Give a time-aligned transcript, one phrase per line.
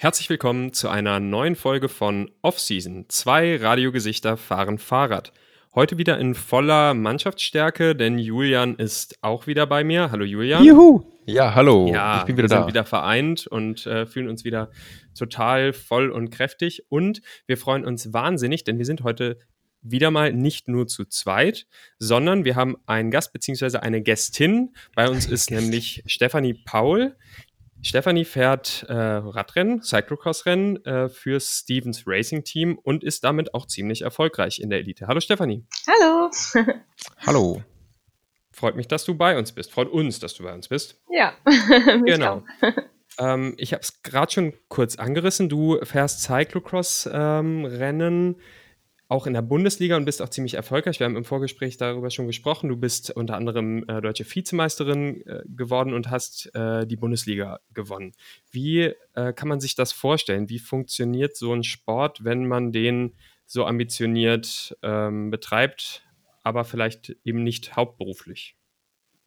[0.00, 3.06] Herzlich willkommen zu einer neuen Folge von Off-Season.
[3.08, 5.32] Zwei Radiogesichter fahren Fahrrad.
[5.74, 10.12] Heute wieder in voller Mannschaftsstärke, denn Julian ist auch wieder bei mir.
[10.12, 10.62] Hallo Julian.
[10.62, 11.02] Juhu!
[11.26, 11.88] Ja, hallo.
[11.92, 12.56] Ja, ich bin wieder wir da.
[12.58, 14.70] sind wieder vereint und äh, fühlen uns wieder
[15.18, 16.84] total voll und kräftig.
[16.88, 19.36] Und wir freuen uns wahnsinnig, denn wir sind heute
[19.82, 21.66] wieder mal nicht nur zu zweit,
[21.98, 23.78] sondern wir haben einen Gast bzw.
[23.78, 24.74] eine Gästin.
[24.94, 27.16] Bei uns ist nämlich Stefanie Paul.
[27.82, 34.02] Stefanie fährt äh, Radrennen, Cyclocross-Rennen äh, für Stevens Racing Team und ist damit auch ziemlich
[34.02, 35.06] erfolgreich in der Elite.
[35.06, 35.64] Hallo Stefanie.
[35.86, 36.30] Hallo.
[37.26, 37.62] Hallo.
[38.50, 39.70] Freut mich, dass du bei uns bist.
[39.70, 41.00] Freut uns, dass du bei uns bist.
[41.10, 41.34] Ja.
[42.04, 42.42] genau.
[43.18, 45.48] ähm, ich habe es gerade schon kurz angerissen.
[45.48, 48.34] Du fährst Cyclocross-Rennen.
[48.34, 48.36] Ähm,
[49.08, 51.00] auch in der Bundesliga und bist auch ziemlich erfolgreich.
[51.00, 52.68] Wir haben im Vorgespräch darüber schon gesprochen.
[52.68, 58.12] Du bist unter anderem äh, deutsche Vizemeisterin äh, geworden und hast äh, die Bundesliga gewonnen.
[58.50, 60.50] Wie äh, kann man sich das vorstellen?
[60.50, 63.14] Wie funktioniert so ein Sport, wenn man den
[63.46, 66.02] so ambitioniert ähm, betreibt,
[66.42, 68.56] aber vielleicht eben nicht hauptberuflich?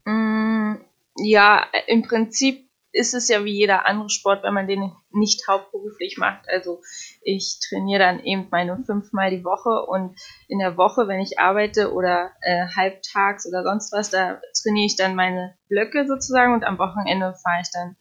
[0.05, 0.75] Mm,
[1.17, 6.17] ja, im Prinzip ist es ja wie jeder andere Sport, wenn man den nicht hauptberuflich
[6.17, 6.49] macht.
[6.49, 6.81] Also
[7.21, 10.15] ich trainiere dann eben meine fünfmal die Woche und
[10.47, 14.95] in der Woche, wenn ich arbeite oder äh, halbtags oder sonst was, da trainiere ich
[14.95, 17.95] dann meine Blöcke sozusagen und am Wochenende fahre ich dann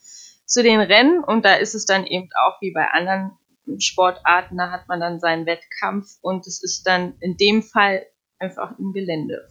[0.44, 3.38] zu den Rennen und da ist es dann eben auch wie bei anderen
[3.78, 8.04] Sportarten, da hat man dann seinen Wettkampf und es ist dann in dem Fall
[8.38, 9.46] einfach im Gelände.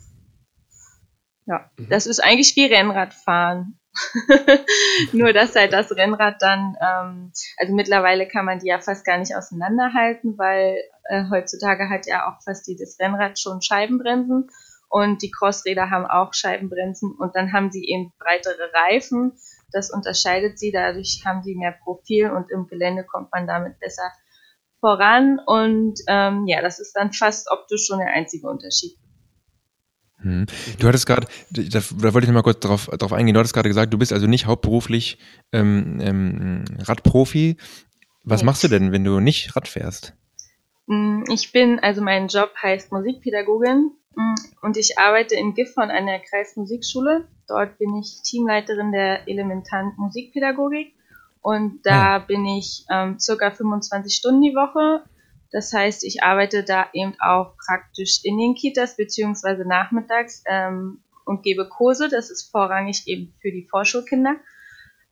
[1.45, 1.89] Ja, mhm.
[1.89, 3.79] das ist eigentlich wie Rennradfahren.
[5.13, 9.17] Nur dass halt das Rennrad dann, ähm, also mittlerweile kann man die ja fast gar
[9.17, 10.77] nicht auseinanderhalten, weil
[11.09, 14.49] äh, heutzutage hat ja auch fast jedes Rennrad schon Scheibenbremsen
[14.89, 19.33] und die Crossräder haben auch Scheibenbremsen und dann haben sie eben breitere Reifen.
[19.71, 24.11] Das unterscheidet sie, dadurch haben sie mehr Profil und im Gelände kommt man damit besser
[24.79, 28.97] voran und ähm, ja, das ist dann fast optisch schon der einzige Unterschied.
[30.21, 30.45] Hm.
[30.79, 33.53] Du hattest gerade, da, da, wollte ich noch mal kurz drauf, drauf eingehen, du hattest
[33.53, 35.17] gerade gesagt, du bist also nicht hauptberuflich
[35.51, 37.57] ähm, ähm, Radprofi.
[38.23, 38.45] Was nee.
[38.45, 40.13] machst du denn, wenn du nicht Rad fährst?
[40.87, 46.05] Hm, ich bin, also mein Job heißt Musikpädagogin hm, und ich arbeite in Gifhorn an
[46.05, 47.27] der Kreismusikschule.
[47.47, 50.93] Dort bin ich Teamleiterin der elementaren Musikpädagogik
[51.41, 52.19] und da ah.
[52.19, 55.03] bin ich ähm, circa 25 Stunden die Woche
[55.51, 61.43] das heißt, ich arbeite da eben auch praktisch in den Kitas beziehungsweise nachmittags ähm, und
[61.43, 62.07] gebe Kurse.
[62.09, 64.35] Das ist vorrangig eben für die Vorschulkinder.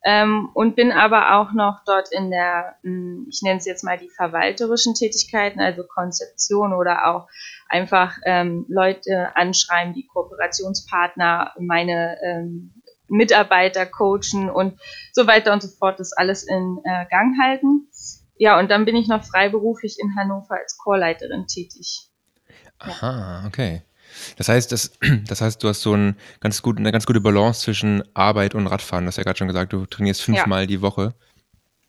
[0.03, 3.97] Ähm, und bin aber auch noch dort in der, hm, ich nenne es jetzt mal
[3.97, 7.27] die verwalterischen Tätigkeiten, also Konzeption oder auch
[7.67, 12.73] einfach ähm, Leute anschreiben, die Kooperationspartner, meine ähm,
[13.09, 14.79] Mitarbeiter coachen und
[15.13, 17.87] so weiter und so fort, das alles in äh, Gang halten.
[18.39, 22.09] Ja, und dann bin ich noch freiberuflich in Hannover als Chorleiterin tätig.
[22.79, 23.81] Aha, okay.
[24.37, 24.91] Das heißt, das,
[25.27, 28.67] das heißt, du hast so ein ganz gut, eine ganz gute Balance zwischen Arbeit und
[28.67, 29.05] Radfahren.
[29.05, 30.67] Du hast ja gerade schon gesagt, du trainierst fünfmal ja.
[30.67, 31.13] die Woche.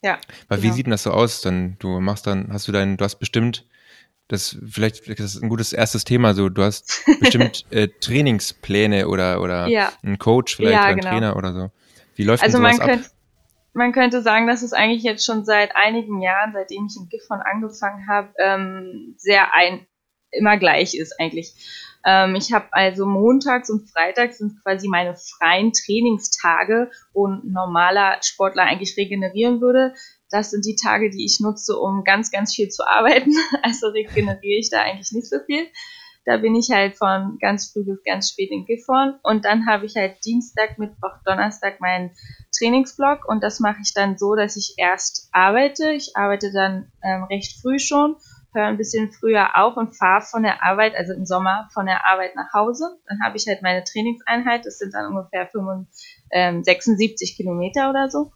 [0.03, 0.19] Ja.
[0.49, 0.71] Weil genau.
[0.71, 1.41] wie sieht denn das so aus?
[1.41, 3.67] Dann du machst dann, hast du dein, du hast bestimmt,
[4.29, 6.35] das vielleicht das ist ein gutes erstes Thema.
[6.35, 9.93] So, du hast bestimmt äh, Trainingspläne oder oder ja.
[10.03, 11.11] einen Coach vielleicht ja, oder einen genau.
[11.11, 11.71] Trainer oder so.
[12.15, 13.11] Wie läuft also denn sowas man ab?
[13.73, 17.41] Man könnte sagen, dass es eigentlich jetzt schon seit einigen Jahren, seitdem ich in Gifhorn
[17.41, 19.87] angefangen habe, ähm, sehr ein,
[20.31, 21.55] immer gleich ist eigentlich.
[22.05, 28.19] Ähm, ich habe also montags und freitags sind quasi meine freien Trainingstage, wo ein normaler
[28.23, 29.95] Sportler eigentlich regenerieren würde.
[30.31, 33.33] Das sind die Tage, die ich nutze, um ganz, ganz viel zu arbeiten.
[33.63, 35.67] Also regeneriere ich da eigentlich nicht so viel.
[36.25, 39.19] Da bin ich halt von ganz früh bis ganz spät in Gifhorn.
[39.23, 42.11] Und dann habe ich halt Dienstag, Mittwoch, Donnerstag meinen
[42.59, 43.29] Trainingsblock.
[43.29, 45.93] Und das mache ich dann so, dass ich erst arbeite.
[45.93, 48.17] Ich arbeite dann ähm, recht früh schon,
[48.53, 52.07] höre ein bisschen früher auf und fahre von der Arbeit, also im Sommer von der
[52.07, 52.99] Arbeit nach Hause.
[53.07, 54.67] Dann habe ich halt meine Trainingseinheit.
[54.67, 58.33] Das sind dann ungefähr 75, ähm, 76 Kilometer oder so.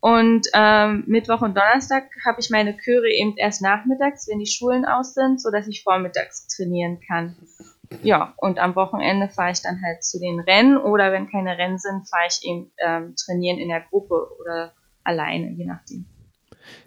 [0.00, 4.84] Und ähm, Mittwoch und Donnerstag habe ich meine Chöre eben erst nachmittags, wenn die Schulen
[4.84, 7.34] aus sind, sodass ich vormittags trainieren kann.
[8.02, 11.78] Ja, und am Wochenende fahre ich dann halt zu den Rennen oder wenn keine Rennen
[11.78, 14.72] sind, fahre ich eben ähm, trainieren in der Gruppe oder
[15.04, 16.06] alleine, je nachdem.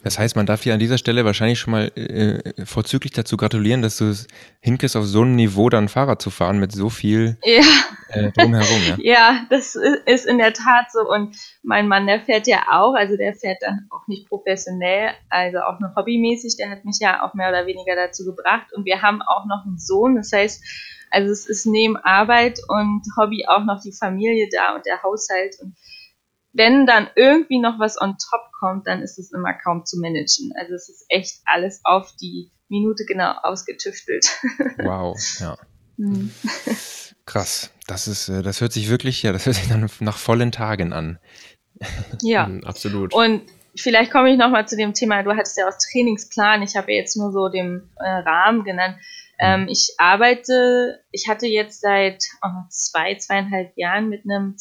[0.04, 3.81] Das heißt, man darf dir an dieser Stelle wahrscheinlich schon mal äh, vorzüglich dazu gratulieren,
[3.81, 4.28] dass du es
[4.62, 7.62] hinkriegst, auf so einem Niveau dann Fahrrad zu fahren mit so viel ja.
[8.10, 8.81] äh, drumherum.
[8.88, 8.98] Ja?
[9.02, 11.02] ja, das ist in der Tat so.
[11.10, 15.60] Und mein Mann, der fährt ja auch, also der fährt dann auch nicht professionell, also
[15.60, 16.56] auch nur hobbymäßig.
[16.58, 18.74] Der hat mich ja auch mehr oder weniger dazu gebracht.
[18.74, 20.16] Und wir haben auch noch einen Sohn.
[20.16, 20.64] Das heißt,
[21.12, 25.58] also es ist neben Arbeit und Hobby auch noch die Familie da und der Haushalt.
[25.62, 25.76] Und
[26.59, 30.51] wenn dann irgendwie noch was on top kommt, dann ist es immer kaum zu managen.
[30.59, 34.27] Also es ist echt alles auf die Minute genau ausgetüftelt.
[34.77, 35.57] Wow, ja.
[35.95, 36.31] Mhm.
[37.25, 37.71] Krass.
[37.88, 40.91] Das ist, äh, das hört sich wirklich, ja, das hört sich dann nach vollen Tagen
[40.91, 41.17] an.
[42.21, 43.13] Ja, mhm, absolut.
[43.13, 43.44] Und
[43.75, 47.00] vielleicht komme ich nochmal zu dem Thema, du hattest ja auch Trainingsplan, ich habe ja
[47.00, 48.97] jetzt nur so den äh, Rahmen genannt.
[49.39, 54.57] Ähm, ich arbeite, ich hatte jetzt seit oh, zwei, zweieinhalb Jahren mit einem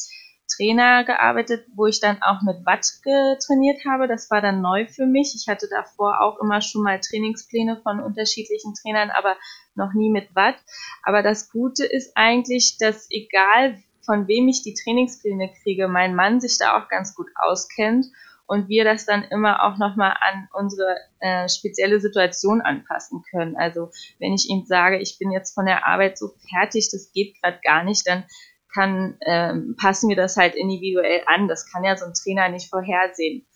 [0.49, 4.09] Trainer gearbeitet, wo ich dann auch mit Watt getrainiert habe.
[4.09, 5.35] Das war dann neu für mich.
[5.37, 9.37] Ich hatte davor auch immer schon mal Trainingspläne von unterschiedlichen Trainern, aber
[9.75, 10.57] noch nie mit Watt.
[11.03, 16.41] Aber das Gute ist eigentlich, dass egal von wem ich die Trainingspläne kriege, mein Mann
[16.41, 18.07] sich da auch ganz gut auskennt
[18.49, 23.57] und wir das dann immer auch nochmal an unsere äh, spezielle Situation anpassen können.
[23.57, 27.41] Also wenn ich ihm sage, ich bin jetzt von der Arbeit so fertig, das geht
[27.41, 28.25] gerade gar nicht, dann
[28.73, 31.49] kann, ähm, passen wir das halt individuell an.
[31.49, 33.47] Das kann ja so ein Trainer nicht vorhersehen.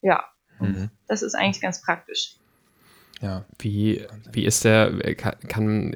[0.00, 0.24] Ja,
[0.60, 0.90] mhm.
[1.08, 2.36] das ist eigentlich ganz praktisch.
[3.22, 3.44] Ja.
[3.60, 5.94] Wie, wie ist der, kann, kann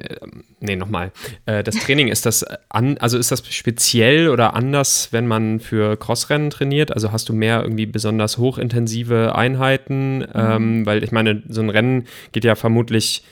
[0.61, 1.11] nee, nochmal.
[1.45, 5.97] Äh, das Training, ist das an, also ist das speziell oder anders, wenn man für
[5.97, 6.93] Crossrennen trainiert?
[6.93, 10.19] Also hast du mehr irgendwie besonders hochintensive Einheiten?
[10.19, 10.25] Mhm.
[10.33, 13.23] Ähm, weil ich meine, so ein Rennen geht ja vermutlich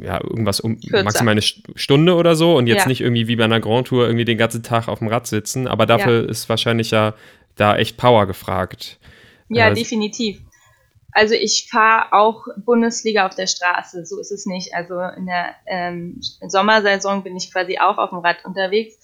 [0.00, 1.04] ja, irgendwas um Kürzer.
[1.04, 2.88] maximal eine Stunde oder so und jetzt ja.
[2.88, 5.66] nicht irgendwie wie bei einer Grand Tour irgendwie den ganzen Tag auf dem Rad sitzen,
[5.66, 6.28] aber dafür ja.
[6.28, 7.14] ist wahrscheinlich ja
[7.56, 8.98] da echt Power gefragt.
[9.48, 10.40] Ja, äh, definitiv.
[11.12, 14.74] Also ich fahre auch Bundesliga auf der Straße, so ist es nicht.
[14.74, 18.98] Also in der ähm, Sommersaison bin ich quasi auch auf dem Rad unterwegs.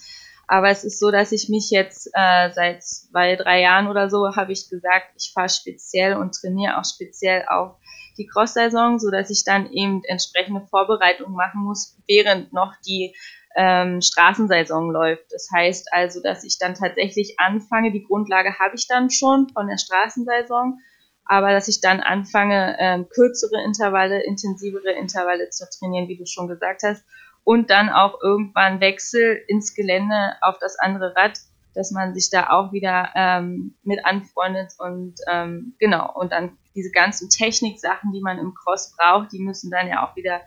[0.49, 4.35] Aber es ist so, dass ich mich jetzt äh, seit zwei, drei Jahren oder so,
[4.35, 7.77] habe ich gesagt, ich fahre speziell und trainiere auch speziell auf
[8.19, 13.15] die Cross-Saison, sodass ich dann eben entsprechende Vorbereitungen machen muss, während noch die
[13.57, 15.33] ähm, Straßensaison läuft.
[15.33, 19.67] Das heißt also, dass ich dann tatsächlich anfange, die Grundlage habe ich dann schon von
[19.67, 20.79] der Straßensaison,
[21.25, 26.49] aber dass ich dann anfange, ähm, kürzere Intervalle, intensivere Intervalle zu trainieren, wie du schon
[26.49, 27.05] gesagt hast,
[27.45, 31.39] und dann auch irgendwann Wechsel ins Gelände auf das andere Rad,
[31.75, 36.91] dass man sich da auch wieder ähm, mit anfreundet und ähm, genau, und dann diese
[36.91, 40.41] ganzen Techniksachen, die man im Cross braucht, die müssen dann ja auch wieder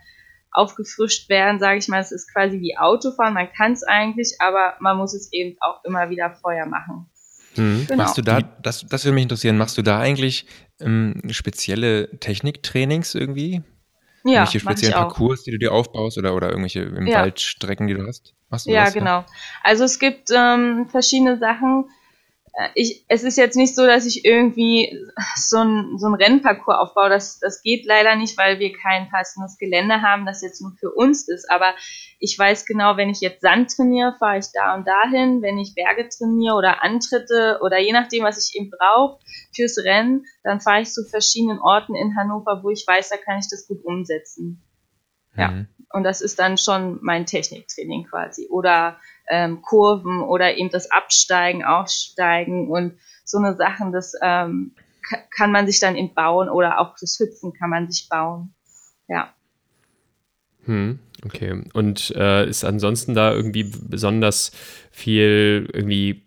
[0.52, 2.02] aufgefrischt werden, sage ich mal.
[2.02, 5.84] Es ist quasi wie Autofahren, man kann es eigentlich, aber man muss es eben auch
[5.84, 7.10] immer wieder vorher machen.
[7.56, 7.86] Mhm.
[7.88, 8.04] Genau.
[8.04, 10.46] Machst du da, das, das würde mich interessieren, machst du da eigentlich
[10.80, 13.64] ähm, spezielle Techniktrainings irgendwie?
[14.26, 17.20] Ja, irgendwelche speziellen Parcours, die du dir aufbaust oder, oder irgendwelche im ja.
[17.20, 18.34] Waldstrecken, die du hast?
[18.50, 19.20] Machst du ja, das, genau.
[19.20, 19.26] Ja?
[19.64, 21.90] Also es gibt ähm, verschiedene Sachen,
[22.76, 24.96] ich, es ist jetzt nicht so, dass ich irgendwie
[25.36, 27.10] so ein, so ein Rennparcours aufbaue.
[27.10, 30.92] Das, das geht leider nicht, weil wir kein passendes Gelände haben, das jetzt nur für
[30.92, 31.50] uns ist.
[31.50, 31.74] Aber
[32.20, 35.42] ich weiß genau, wenn ich jetzt Sand trainiere, fahre ich da und dahin.
[35.42, 39.20] Wenn ich Berge trainiere oder Antritte oder je nachdem, was ich eben brauche
[39.56, 43.40] fürs Rennen, dann fahre ich zu verschiedenen Orten in Hannover, wo ich weiß, da kann
[43.40, 44.62] ich das gut umsetzen.
[45.36, 45.50] Ja.
[45.50, 45.68] Mhm.
[45.92, 48.48] Und das ist dann schon mein Techniktraining quasi.
[48.50, 48.98] Oder
[49.30, 54.76] ähm, Kurven oder eben das Absteigen, Aufsteigen und so eine Sachen, das ähm,
[55.36, 58.54] kann man sich dann eben bauen oder auch das Hüpfen kann man sich bauen.
[59.08, 59.34] Ja.
[60.66, 61.64] Hm, okay.
[61.74, 64.52] Und äh, ist ansonsten da irgendwie besonders
[64.92, 66.24] viel irgendwie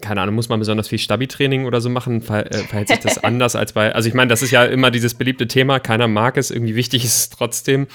[0.00, 2.20] keine Ahnung, muss man besonders viel Stabi-Training oder so machen?
[2.20, 4.90] Ver äh, verhält sich das anders als bei, also ich meine, das ist ja immer
[4.90, 7.86] dieses beliebte Thema, keiner mag es, irgendwie wichtig ist es trotzdem.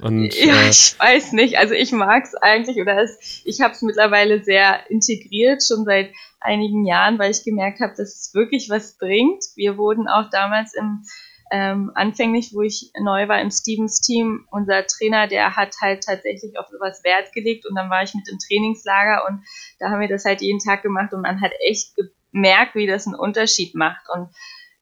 [0.00, 1.58] Und, ja, äh, ich weiß nicht.
[1.58, 6.12] Also ich mag es eigentlich oder es, ich habe es mittlerweile sehr integriert, schon seit
[6.40, 9.42] einigen Jahren, weil ich gemerkt habe, dass es wirklich was bringt.
[9.54, 11.04] Wir wurden auch damals im
[11.52, 16.58] ähm, anfänglich, wo ich neu war im Stevens Team, unser Trainer, der hat halt tatsächlich
[16.58, 19.44] auf sowas Wert gelegt und dann war ich mit im Trainingslager und
[19.78, 21.94] da haben wir das halt jeden Tag gemacht und man hat echt
[22.32, 24.28] gemerkt, wie das einen Unterschied macht und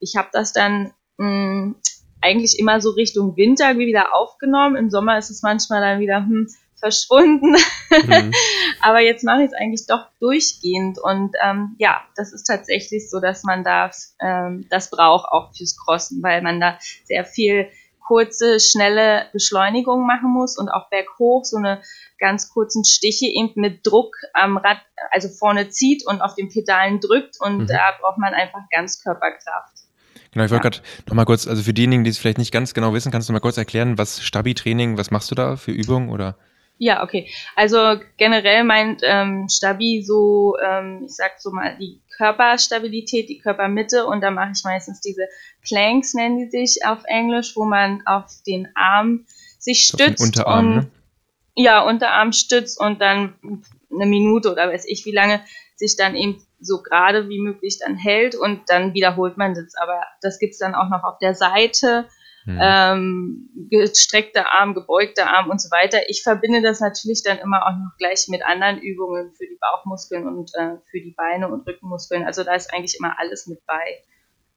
[0.00, 1.76] ich habe das dann mh, mm,
[2.24, 4.76] eigentlich immer so Richtung Winter wieder aufgenommen.
[4.76, 6.48] Im Sommer ist es manchmal dann wieder hm,
[6.80, 7.56] verschwunden.
[7.90, 8.32] Mhm.
[8.80, 10.98] Aber jetzt mache ich es eigentlich doch durchgehend.
[10.98, 13.90] Und ähm, ja, das ist tatsächlich so, dass man da
[14.20, 17.68] ähm, das braucht auch fürs Crossen, weil man da sehr viel
[18.06, 21.82] kurze, schnelle Beschleunigung machen muss und auch berghoch so eine
[22.18, 24.78] ganz kurzen Stiche eben mit Druck am Rad,
[25.10, 27.66] also vorne zieht und auf den Pedalen drückt und mhm.
[27.66, 29.83] da braucht man einfach ganz Körperkraft.
[30.34, 30.70] Genau, ich wollte ja.
[30.70, 33.32] gerade nochmal kurz, also für diejenigen, die es vielleicht nicht ganz genau wissen, kannst du
[33.32, 36.36] mal kurz erklären, was Stabi-Training, was machst du da für Übungen oder?
[36.78, 37.30] Ja, okay.
[37.54, 44.06] Also generell meint ähm, Stabi so, ähm, ich sag so mal, die Körperstabilität, die Körpermitte
[44.06, 45.28] und da mache ich meistens diese
[45.62, 49.24] Planks, nennen die sich auf Englisch, wo man auf den Arm
[49.58, 50.20] sich stützt.
[50.20, 50.90] Unterarm, und, ne?
[51.54, 53.34] Ja, Unterarm stützt und dann
[53.92, 55.40] eine Minute oder weiß ich wie lange
[55.76, 59.74] sich dann eben so gerade wie möglich dann hält und dann wiederholt man das.
[59.76, 62.06] Aber das gibt's dann auch noch auf der Seite.
[62.46, 62.58] Mhm.
[62.60, 65.98] Ähm, gestreckter Arm, gebeugter Arm und so weiter.
[66.08, 70.26] Ich verbinde das natürlich dann immer auch noch gleich mit anderen Übungen für die Bauchmuskeln
[70.26, 72.24] und äh, für die Beine und Rückenmuskeln.
[72.24, 74.02] Also da ist eigentlich immer alles mit bei.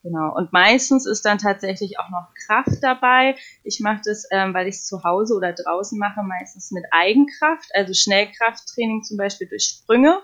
[0.04, 0.34] Genau.
[0.36, 3.36] Und meistens ist dann tatsächlich auch noch Kraft dabei.
[3.64, 7.70] Ich mache das, ähm, weil ich es zu Hause oder draußen mache, meistens mit Eigenkraft,
[7.74, 10.22] also Schnellkrafttraining zum Beispiel durch Sprünge.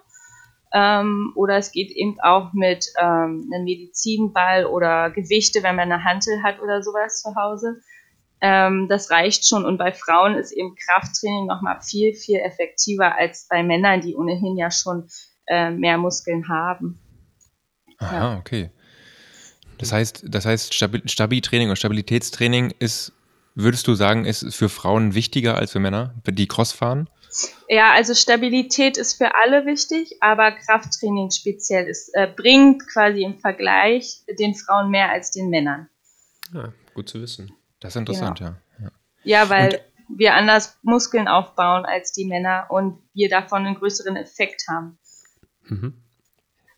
[0.73, 6.03] Ähm, oder es geht eben auch mit ähm, einem Medizinball oder Gewichte, wenn man eine
[6.03, 7.81] Hantel hat oder sowas zu Hause.
[8.41, 9.65] Ähm, das reicht schon.
[9.65, 14.57] Und bei Frauen ist eben Krafttraining nochmal viel, viel effektiver als bei Männern, die ohnehin
[14.57, 15.07] ja schon
[15.47, 16.99] äh, mehr Muskeln haben.
[17.99, 18.37] Aha, ja.
[18.39, 18.71] okay.
[19.77, 23.13] Das heißt, das heißt, Stabi-Training und Stabilitätstraining ist,
[23.53, 27.09] würdest du sagen, ist für Frauen wichtiger als für Männer, die Cross fahren?
[27.67, 33.39] Ja, also Stabilität ist für alle wichtig, aber Krafttraining speziell ist, äh, bringt quasi im
[33.39, 35.89] Vergleich den Frauen mehr als den Männern.
[36.53, 37.51] Ja, gut zu wissen.
[37.79, 38.51] Das ist interessant, genau.
[38.79, 38.91] ja.
[39.23, 44.15] Ja, weil und, wir anders Muskeln aufbauen als die Männer und wir davon einen größeren
[44.15, 44.97] Effekt haben.
[45.63, 46.03] Mhm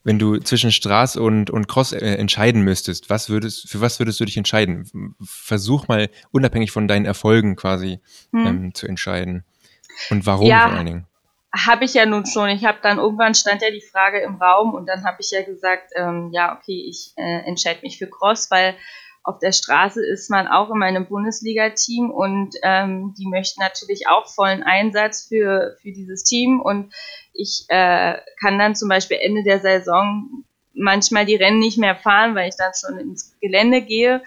[0.06, 4.20] wenn du zwischen Straß und, und Cross äh, entscheiden müsstest, was würdest, für was würdest
[4.20, 5.16] du dich entscheiden?
[5.20, 8.00] Versuch mal unabhängig von deinen Erfolgen quasi
[8.32, 8.46] hm.
[8.46, 9.44] ähm, zu entscheiden.
[10.10, 11.08] Und warum ja, vor allen Dingen?
[11.54, 12.50] Habe ich ja nun schon.
[12.50, 15.42] Ich habe dann irgendwann stand ja die Frage im Raum und dann habe ich ja
[15.44, 18.76] gesagt, ähm, ja, okay, ich äh, entscheide mich für Cross, weil
[19.24, 24.28] auf der Straße ist man auch in meinem Bundesliga-Team und ähm, die möchten natürlich auch
[24.28, 26.94] vollen Einsatz für, für dieses Team und
[27.34, 30.44] ich äh, kann dann zum Beispiel Ende der Saison
[30.76, 34.22] manchmal die Rennen nicht mehr fahren, weil ich dann schon ins Gelände gehe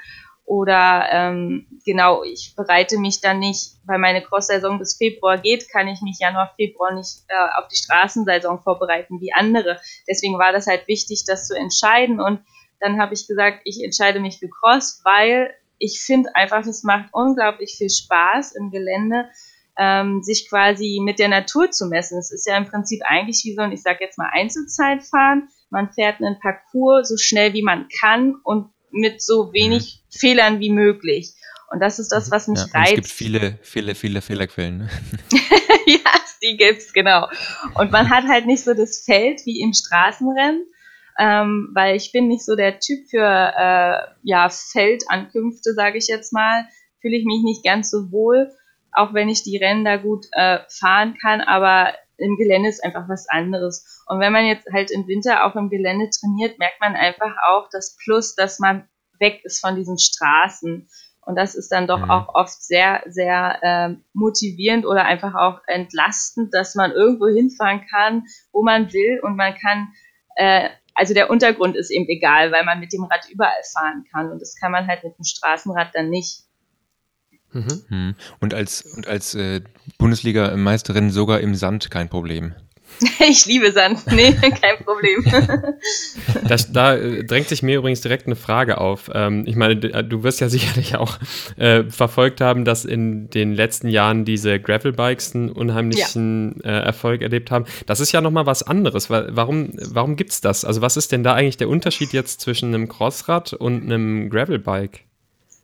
[0.48, 5.88] oder ähm, genau, ich bereite mich dann nicht, weil meine Cross-Saison bis Februar geht, kann
[5.88, 9.78] ich mich Januar, Februar nicht äh, auf die Straßensaison vorbereiten wie andere.
[10.08, 12.40] Deswegen war das halt wichtig, das zu entscheiden und
[12.80, 17.10] dann habe ich gesagt, ich entscheide mich für Cross, weil ich finde einfach, es macht
[17.12, 19.28] unglaublich viel Spaß im Gelände,
[19.76, 22.18] ähm, sich quasi mit der Natur zu messen.
[22.18, 25.50] Es ist ja im Prinzip eigentlich wie so ein, ich sage jetzt mal, Einzelzeitfahren.
[25.68, 30.18] Man fährt einen Parcours so schnell wie man kann und mit so wenig mhm.
[30.18, 31.34] Fehlern wie möglich.
[31.70, 32.90] Und das ist das, was mich ja, reizt.
[32.90, 34.78] Es gibt viele, viele, viele Fehlerquellen.
[34.78, 34.90] Ne?
[35.86, 37.28] ja, die gibt's, genau.
[37.74, 40.66] Und man hat halt nicht so das Feld wie im Straßenrennen,
[41.18, 46.32] ähm, weil ich bin nicht so der Typ für äh, ja, Feldankünfte, sage ich jetzt
[46.32, 46.66] mal.
[47.00, 48.50] Fühle ich mich nicht ganz so wohl,
[48.92, 53.08] auch wenn ich die Rennen da gut äh, fahren kann, aber im Gelände ist einfach
[53.08, 54.02] was anderes.
[54.06, 57.68] Und wenn man jetzt halt im Winter auch im Gelände trainiert, merkt man einfach auch
[57.70, 60.88] das Plus, dass man weg ist von diesen Straßen.
[61.22, 62.10] Und das ist dann doch mhm.
[62.10, 68.24] auch oft sehr, sehr äh, motivierend oder einfach auch entlastend, dass man irgendwo hinfahren kann,
[68.52, 69.92] wo man will und man kann
[70.36, 74.32] äh, also der Untergrund ist eben egal, weil man mit dem Rad überall fahren kann
[74.32, 76.42] und das kann man halt mit dem Straßenrad dann nicht.
[77.58, 77.82] Mhm.
[77.88, 78.14] Hm.
[78.40, 79.60] Und als, und als äh,
[79.98, 82.54] Bundesliga-Meisterin sogar im Sand kein Problem.
[83.28, 84.00] Ich liebe Sand.
[84.12, 85.24] Nee, kein Problem.
[86.46, 89.10] Das, da äh, drängt sich mir übrigens direkt eine Frage auf.
[89.12, 91.18] Ähm, ich meine, äh, du wirst ja sicherlich auch
[91.56, 96.70] äh, verfolgt haben, dass in den letzten Jahren diese Gravelbikes einen unheimlichen ja.
[96.70, 97.66] äh, Erfolg erlebt haben.
[97.86, 99.10] Das ist ja nochmal was anderes.
[99.10, 100.64] Warum, warum gibt es das?
[100.64, 105.07] Also was ist denn da eigentlich der Unterschied jetzt zwischen einem Crossrad und einem Gravelbike?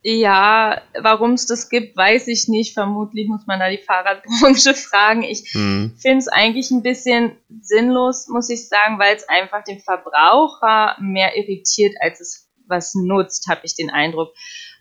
[0.06, 2.74] Ja, warum es das gibt, weiß ich nicht.
[2.74, 5.22] Vermutlich muss man da die Fahrradbranche fragen.
[5.22, 5.96] Ich hm.
[5.96, 11.38] finde es eigentlich ein bisschen sinnlos, muss ich sagen, weil es einfach den Verbraucher mehr
[11.38, 14.34] irritiert, als es was nutzt, habe ich den Eindruck.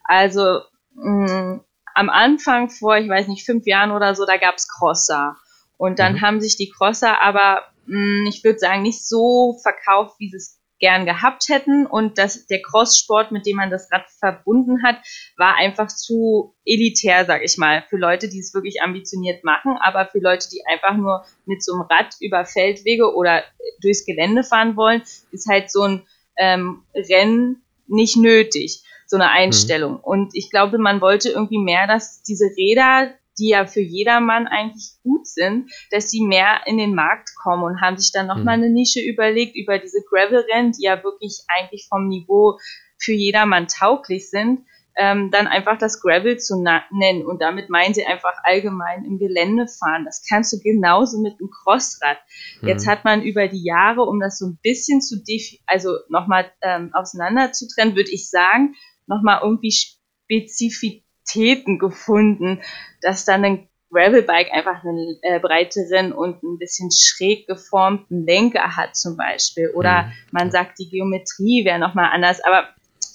[0.03, 0.60] Also
[0.96, 1.63] mh, mm,
[1.96, 5.38] am Anfang vor, ich weiß nicht, fünf Jahren oder so, da gab es Crosser.
[5.77, 6.22] Und dann mhm.
[6.22, 10.36] haben sich die Crosser aber, mh, mm, ich würde sagen, nicht so verkauft, wie sie
[10.36, 14.98] es gern gehabt hätten und dass der Crosssport, mit dem man das Rad verbunden hat,
[15.38, 20.08] war einfach zu elitär, sag ich mal, für Leute, die es wirklich ambitioniert machen, aber
[20.08, 23.44] für Leute, die einfach nur mit so einem Rad über Feldwege oder
[23.82, 26.03] durchs Gelände fahren wollen, ist halt so ein
[26.38, 29.94] ähm, Rennen nicht nötig, so eine Einstellung.
[29.94, 30.03] Mhm.
[30.03, 34.93] Und ich glaube, man wollte irgendwie mehr, dass diese Räder die ja für jedermann eigentlich
[35.03, 38.63] gut sind, dass die mehr in den Markt kommen und haben sich dann nochmal mhm.
[38.63, 42.59] eine Nische überlegt über diese Gravel-Rennen, die ja wirklich eigentlich vom Niveau
[42.99, 47.25] für jedermann tauglich sind, ähm, dann einfach das Gravel zu nennen.
[47.25, 50.05] Und damit meinen sie einfach allgemein im Gelände fahren.
[50.05, 52.17] Das kannst du genauso mit einem Crossrad.
[52.61, 52.67] Mhm.
[52.67, 55.21] Jetzt hat man über die Jahre, um das so ein bisschen zu,
[55.65, 58.75] also nochmal ähm, auseinander zu trennen, würde ich sagen,
[59.07, 62.62] nochmal irgendwie spezifisch Aktivitäten gefunden,
[63.01, 68.96] dass dann ein Gravelbike einfach einen äh, breiteren und ein bisschen schräg geformten Lenker hat
[68.96, 69.70] zum Beispiel.
[69.70, 70.12] Oder mhm.
[70.32, 72.44] man sagt, die Geometrie wäre nochmal anders.
[72.44, 72.68] Aber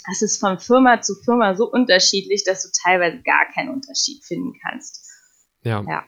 [0.06, 4.52] das ist von Firma zu Firma so unterschiedlich, dass du teilweise gar keinen Unterschied finden
[4.62, 5.04] kannst.
[5.62, 5.82] Ja.
[5.86, 6.04] ja.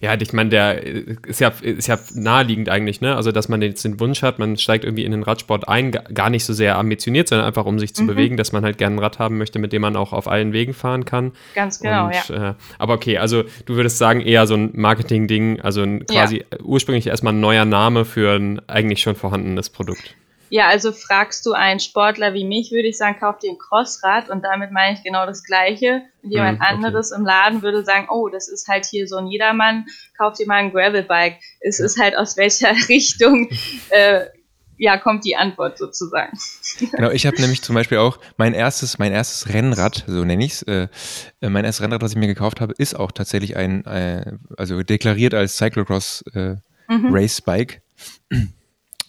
[0.00, 0.82] Ja, ich meine, der
[1.26, 3.16] ist ja, ist ja naheliegend eigentlich, ne?
[3.16, 6.30] Also, dass man jetzt den Wunsch hat, man steigt irgendwie in den Radsport ein, gar
[6.30, 8.06] nicht so sehr ambitioniert, sondern einfach um sich zu mhm.
[8.08, 10.52] bewegen, dass man halt gerne ein Rad haben möchte, mit dem man auch auf allen
[10.52, 11.32] Wegen fahren kann.
[11.54, 12.50] Ganz genau, Und, ja.
[12.50, 16.58] Äh, aber okay, also du würdest sagen, eher so ein Marketing-Ding, also ein, quasi ja.
[16.62, 20.14] ursprünglich erstmal ein neuer Name für ein eigentlich schon vorhandenes Produkt.
[20.54, 24.30] Ja, also fragst du einen Sportler wie mich, würde ich sagen, kauf dir ein Crossrad
[24.30, 26.02] und damit meine ich genau das Gleiche.
[26.22, 26.74] Und jemand hm, okay.
[26.74, 30.46] anderes im Laden würde sagen, oh, das ist halt hier so ein Jedermann, kauf dir
[30.46, 31.40] mal ein Gravelbike.
[31.58, 31.86] Es ja.
[31.86, 33.48] ist halt aus welcher Richtung
[33.88, 34.26] äh,
[34.78, 36.38] ja, kommt die Antwort sozusagen.
[36.78, 40.52] Genau, ich habe nämlich zum Beispiel auch mein erstes, mein erstes Rennrad, so nenne ich
[40.52, 40.86] es, äh,
[41.40, 44.80] äh, mein erstes Rennrad, was ich mir gekauft habe, ist auch tatsächlich ein, äh, also
[44.84, 46.54] deklariert als Cyclocross äh,
[46.86, 47.12] mhm.
[47.12, 47.82] Race Bike.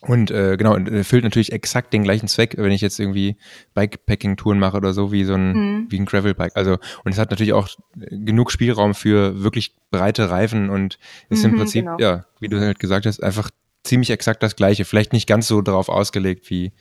[0.07, 3.37] Und äh, genau, erfüllt natürlich exakt den gleichen Zweck, wenn ich jetzt irgendwie
[3.73, 5.87] Bikepacking-Touren mache oder so, wie so ein, mhm.
[5.89, 6.55] wie ein Gravelbike.
[6.55, 11.51] Also, und es hat natürlich auch genug Spielraum für wirklich breite Reifen und ist mhm,
[11.51, 11.97] im Prinzip, genau.
[11.99, 13.49] ja, wie du halt gesagt hast, einfach
[13.83, 14.85] ziemlich exakt das gleiche.
[14.85, 16.71] Vielleicht nicht ganz so darauf ausgelegt wie,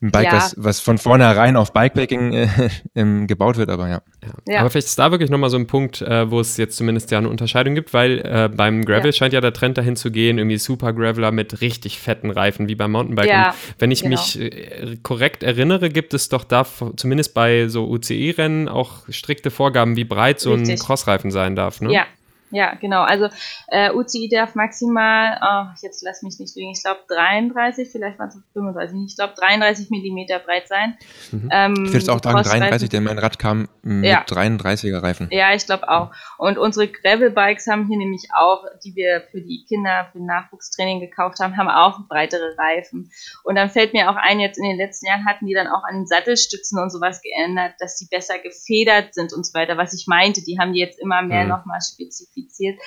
[0.00, 0.32] ein Bike, ja.
[0.34, 2.48] was, was von vornherein auf Bikepacking äh,
[2.94, 4.02] ähm, gebaut wird, aber ja.
[4.46, 4.60] ja.
[4.60, 7.18] Aber vielleicht ist da wirklich nochmal so ein Punkt, äh, wo es jetzt zumindest ja
[7.18, 9.12] eine Unterscheidung gibt, weil äh, beim Gravel ja.
[9.12, 12.76] scheint ja der Trend dahin zu gehen, irgendwie Super Graveler mit richtig fetten Reifen, wie
[12.76, 13.28] beim Mountainbike.
[13.28, 14.10] Und wenn ich genau.
[14.12, 16.64] mich äh, korrekt erinnere, gibt es doch da
[16.94, 20.76] zumindest bei so UCI-Rennen auch strikte Vorgaben, wie breit so richtig.
[20.76, 21.80] ein Crossreifen sein darf.
[21.80, 21.92] Ne?
[21.92, 22.06] Ja,
[22.50, 23.02] ja, genau.
[23.02, 23.28] Also
[23.68, 28.28] äh, UCI darf maximal, oh, jetzt lass mich nicht lügen, ich glaube 33, vielleicht waren
[28.28, 30.96] es 35, ich glaube 33 Millimeter breit sein.
[31.30, 31.48] Mhm.
[31.52, 34.22] Ähm, ich würde es auch sagen 33, denn mein Rad kam mit ja.
[34.24, 35.28] 33er Reifen.
[35.30, 36.10] Ja, ich glaube auch.
[36.38, 41.40] Und unsere Gravel-Bikes haben hier nämlich auch, die wir für die Kinder, für Nachwuchstraining gekauft
[41.40, 43.10] haben, haben auch breitere Reifen.
[43.44, 45.84] Und dann fällt mir auch ein, jetzt in den letzten Jahren hatten die dann auch
[45.84, 49.76] an den Sattelstützen und sowas geändert, dass die besser gefedert sind und so weiter.
[49.76, 51.50] Was ich meinte, die haben die jetzt immer mehr mhm.
[51.50, 52.80] nochmal spezifisch identifiziert.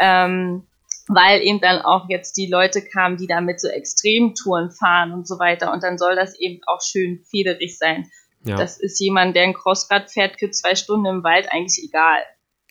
[0.00, 0.66] Ähm,
[1.08, 5.38] weil eben dann auch jetzt die Leute kamen, die damit so Extremtouren fahren und so
[5.38, 5.72] weiter.
[5.72, 8.08] Und dann soll das eben auch schön federig sein.
[8.44, 8.56] Ja.
[8.56, 12.22] Das ist jemand, der ein Crossrad fährt für zwei Stunden im Wald, eigentlich egal.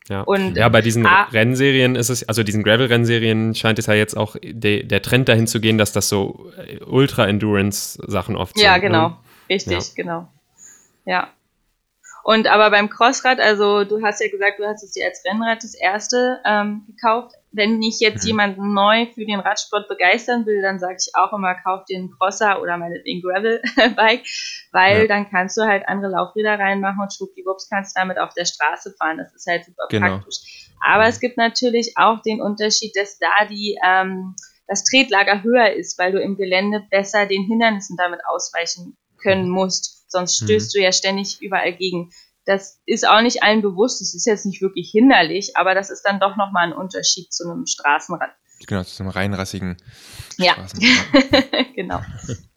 [0.09, 0.21] Ja.
[0.21, 4.17] Und, ja, bei diesen ah, Rennserien ist es, also diesen Gravel-Rennserien scheint es ja jetzt
[4.17, 6.51] auch de, der Trend dahin zu gehen, dass das so
[6.85, 8.83] Ultra-Endurance-Sachen oft ja, sind.
[8.83, 9.09] Ja, genau.
[9.09, 9.17] Ne?
[9.49, 9.93] Richtig, ja.
[9.95, 10.27] genau.
[11.05, 11.29] Ja.
[12.31, 15.61] Und aber beim Crossrad, also du hast ja gesagt, du hast es dir als Rennrad
[15.65, 17.35] das erste ähm, gekauft.
[17.51, 18.27] Wenn ich jetzt mhm.
[18.27, 22.09] jemanden neu für den Radsport begeistern will, dann sage ich auch immer, kauf dir einen
[22.17, 24.23] Crosser oder meinetwegen Gravel-Bike,
[24.71, 25.07] weil ja.
[25.07, 29.17] dann kannst du halt andere Laufräder reinmachen und schwuppdiwupps kannst damit auf der Straße fahren.
[29.17, 30.07] Das ist halt super genau.
[30.07, 30.69] praktisch.
[30.79, 34.35] Aber es gibt natürlich auch den Unterschied, dass da die ähm,
[34.67, 39.53] das Tretlager höher ist, weil du im Gelände besser den Hindernissen damit ausweichen können mhm.
[39.53, 40.00] musst.
[40.11, 40.45] Sonst mhm.
[40.45, 40.79] stößt mhm.
[40.79, 42.11] du ja ständig überall gegen.
[42.45, 44.01] Das ist auch nicht allen bewusst.
[44.01, 47.49] Das ist jetzt nicht wirklich hinderlich, aber das ist dann doch nochmal ein Unterschied zu
[47.49, 48.31] einem Straßenrad.
[48.67, 49.77] Genau, zu einem reinrassigen
[50.37, 50.55] ja.
[51.75, 52.01] genau.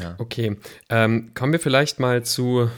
[0.00, 0.14] Ja.
[0.18, 0.56] Okay,
[0.88, 2.70] ähm, kommen wir vielleicht mal zu,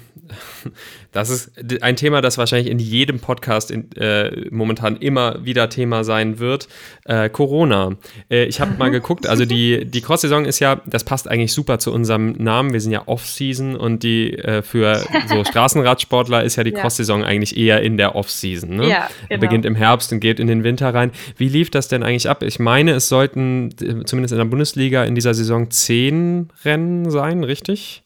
[1.13, 6.05] das ist ein Thema, das wahrscheinlich in jedem Podcast in, äh, momentan immer wieder Thema
[6.05, 6.69] sein wird,
[7.05, 7.97] äh, Corona.
[8.31, 11.79] Äh, ich habe mal geguckt, also die, die Cross-Saison ist ja, das passt eigentlich super
[11.79, 16.65] zu unserem Namen, wir sind ja Off-Season und die äh, für so Straßenradsportler ist ja
[16.65, 16.81] die ja.
[16.81, 18.77] Cross-Saison eigentlich eher in der Off-Season.
[18.77, 18.89] Ne?
[18.89, 19.41] Ja, genau.
[19.41, 21.11] Beginnt im Herbst und geht in den Winter rein.
[21.37, 22.43] Wie lief das denn eigentlich ab?
[22.43, 27.45] Ich meine, es sollten äh, zumindest in der Bundesliga in dieser Saison zehn Rennen sein,
[27.45, 28.03] richtig?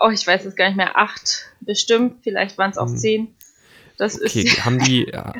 [0.00, 0.96] Oh, ich weiß es gar nicht mehr.
[0.96, 2.96] Acht bestimmt, vielleicht waren es auch hm.
[2.96, 3.34] zehn.
[3.96, 5.32] Das okay, ist haben die, äh,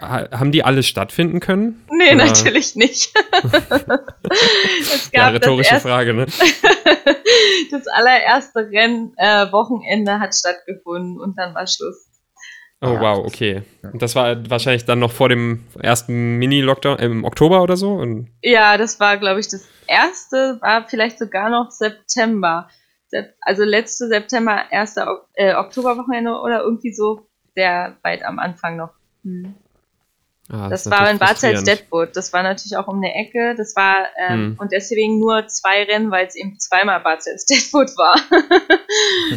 [0.00, 1.84] haben die alle stattfinden können?
[1.90, 2.26] Nee, Oder?
[2.26, 3.12] natürlich nicht.
[3.42, 6.26] es gab ja, rhetorische erste, Frage, ne?
[7.70, 12.06] das allererste Rennen, äh, Wochenende hat stattgefunden und dann war Schluss.
[12.80, 13.00] Oh, ja.
[13.00, 13.62] wow, okay.
[13.82, 17.94] Und das war wahrscheinlich dann noch vor dem ersten Mini-Lockdown im Oktober oder so?
[17.94, 22.68] Und ja, das war, glaube ich, das erste, war vielleicht sogar noch September.
[23.40, 28.90] Also letzte September, erste äh, Oktoberwochenende oder irgendwie so sehr weit am Anfang noch.
[29.24, 29.54] Hm.
[30.50, 32.16] Ah, das, das war in Bad Deadwood.
[32.16, 33.54] Das war natürlich auch um eine Ecke.
[33.56, 34.56] Das war ähm, hm.
[34.58, 38.18] und deswegen nur zwei Rennen, weil es eben zweimal Bad Deadwood war.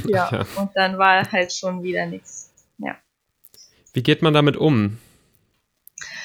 [0.08, 2.54] ja, ja, und dann war halt schon wieder nichts.
[2.78, 2.96] Ja.
[3.94, 5.00] Wie geht man damit um?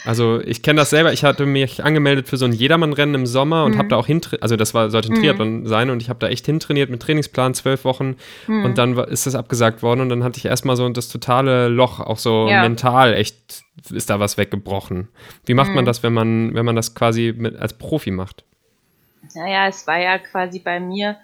[0.07, 1.13] Also ich kenne das selber.
[1.13, 3.79] Ich hatte mich angemeldet für so ein Jedermann-Rennen im Sommer und mhm.
[3.79, 5.21] habe da auch hin, also das war sollte ein mhm.
[5.21, 8.17] Triathlon sein und ich habe da echt hintrainiert mit Trainingsplan zwölf Wochen
[8.47, 8.65] mhm.
[8.65, 12.01] und dann ist das abgesagt worden und dann hatte ich erstmal so das totale Loch,
[12.01, 12.63] auch so ja.
[12.63, 15.09] mental echt ist da was weggebrochen.
[15.45, 15.87] Wie macht man Mhm.
[15.87, 18.45] das, wenn man, wenn man das quasi mit, als Profi macht?
[19.35, 21.17] Naja, es war ja quasi bei mir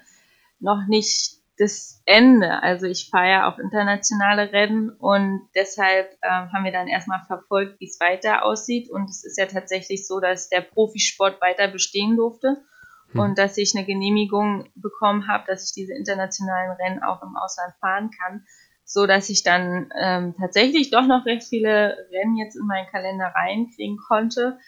[0.59, 2.61] noch nicht das Ende.
[2.61, 7.79] Also ich fahre ja auch internationale Rennen und deshalb ähm, haben wir dann erstmal verfolgt,
[7.79, 8.89] wie es weiter aussieht.
[8.91, 12.63] Und es ist ja tatsächlich so, dass der Profisport weiter bestehen durfte
[13.13, 13.21] Hm.
[13.21, 17.73] und dass ich eine Genehmigung bekommen habe, dass ich diese internationalen Rennen auch im Ausland
[17.79, 18.45] fahren kann,
[18.85, 23.27] so dass ich dann ähm, tatsächlich doch noch recht viele Rennen jetzt in meinen Kalender
[23.33, 24.59] reinkriegen konnte.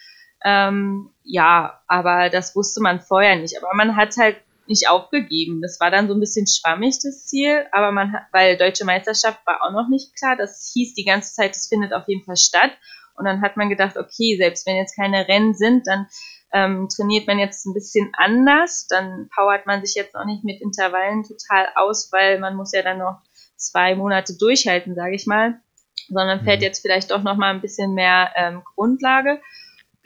[0.44, 3.56] Ähm, ja, aber das wusste man vorher nicht.
[3.58, 4.36] Aber man hat halt
[4.68, 5.60] nicht aufgegeben.
[5.62, 9.40] Das war dann so ein bisschen schwammig, das Ziel, aber man hat, weil Deutsche Meisterschaft
[9.46, 10.36] war auch noch nicht klar.
[10.36, 12.72] Das hieß die ganze Zeit, es findet auf jeden Fall statt.
[13.16, 16.06] Und dann hat man gedacht, okay, selbst wenn jetzt keine Rennen sind, dann
[16.52, 18.86] ähm, trainiert man jetzt ein bisschen anders.
[18.88, 22.82] Dann powert man sich jetzt auch nicht mit Intervallen total aus, weil man muss ja
[22.82, 23.20] dann noch
[23.56, 25.60] zwei Monate durchhalten, sage ich mal.
[26.08, 26.64] Sondern fährt Mhm.
[26.64, 29.40] jetzt vielleicht doch noch mal ein bisschen mehr ähm, Grundlage.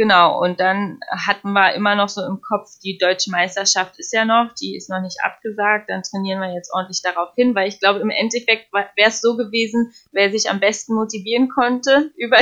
[0.00, 4.24] Genau, und dann hatten wir immer noch so im Kopf, die deutsche Meisterschaft ist ja
[4.24, 7.80] noch, die ist noch nicht abgesagt, dann trainieren wir jetzt ordentlich darauf hin, weil ich
[7.80, 12.38] glaube, im Endeffekt wäre es so gewesen, wer sich am besten motivieren konnte über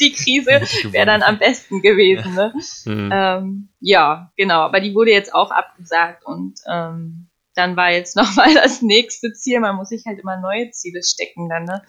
[0.00, 0.52] die Krise,
[0.90, 2.34] wäre dann am besten gewesen.
[2.34, 2.54] Ne?
[2.84, 3.10] Hm.
[3.12, 8.54] Ähm, ja, genau, aber die wurde jetzt auch abgesagt und ähm, dann war jetzt nochmal
[8.54, 11.82] das nächste Ziel, man muss sich halt immer neue Ziele stecken dann, ne?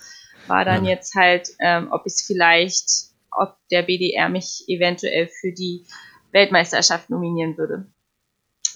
[0.47, 0.95] War dann Ja.
[0.95, 5.85] jetzt halt, ähm, ob es vielleicht, ob der BDR mich eventuell für die
[6.31, 7.87] Weltmeisterschaft nominieren würde.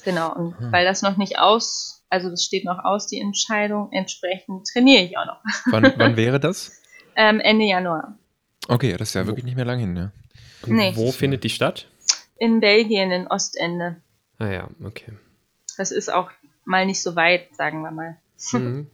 [0.04, 0.72] Genau, und Hm.
[0.72, 5.18] weil das noch nicht aus, also das steht noch aus, die Entscheidung, entsprechend trainiere ich
[5.18, 5.42] auch noch.
[5.66, 6.72] Wann, wann wäre das?
[7.20, 8.16] Ähm, Ende Januar.
[8.68, 10.12] Okay, das ist ja wirklich nicht mehr lang hin, ne?
[10.68, 10.92] nee.
[10.94, 11.88] Wo findet die statt?
[12.36, 14.04] In Belgien, in Ostende.
[14.38, 15.14] Ah ja, okay.
[15.78, 16.30] Das ist auch
[16.64, 18.18] mal nicht so weit, sagen wir mal.
[18.52, 18.88] Mhm.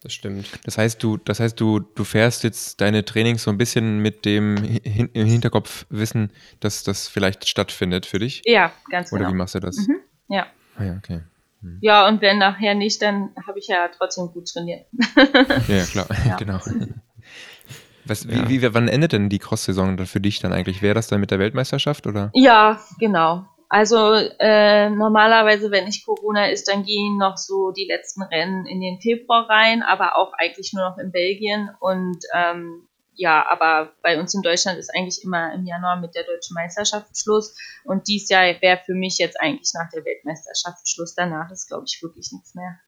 [0.00, 0.46] Das stimmt.
[0.64, 4.24] Das heißt, du, das heißt, du, du fährst jetzt deine Trainings so ein bisschen mit
[4.24, 6.30] dem hin, im Hinterkopf wissen,
[6.60, 8.42] dass das vielleicht stattfindet für dich?
[8.44, 9.32] Ja, ganz Oder genau.
[9.32, 9.76] wie machst du das?
[9.76, 9.96] Mhm,
[10.28, 10.46] ja.
[10.76, 11.22] Ah ja, okay.
[11.80, 14.86] Ja, und wenn nachher nicht, dann habe ich ja trotzdem gut trainiert.
[15.66, 16.36] Ja, ja klar, Ja.
[16.36, 16.60] genau.
[18.04, 18.48] Was, Ja.
[18.48, 20.80] wie, wie, wann endet denn die Cross-Saison dann für dich dann eigentlich?
[20.80, 22.30] Wäre das dann mit der Weltmeisterschaft oder?
[22.34, 23.46] Ja, genau.
[23.68, 28.80] Also äh, normalerweise, wenn nicht Corona ist, dann gehen noch so die letzten Rennen in
[28.80, 31.70] den Februar rein, aber auch eigentlich nur noch in Belgien.
[31.78, 36.24] Und ähm, ja, aber bei uns in Deutschland ist eigentlich immer im Januar mit der
[36.24, 37.54] deutschen Meisterschaft Schluss.
[37.84, 41.14] Und dies Jahr wäre für mich jetzt eigentlich nach der Weltmeisterschaft Schluss.
[41.14, 42.78] Danach ist, glaube ich, wirklich nichts mehr.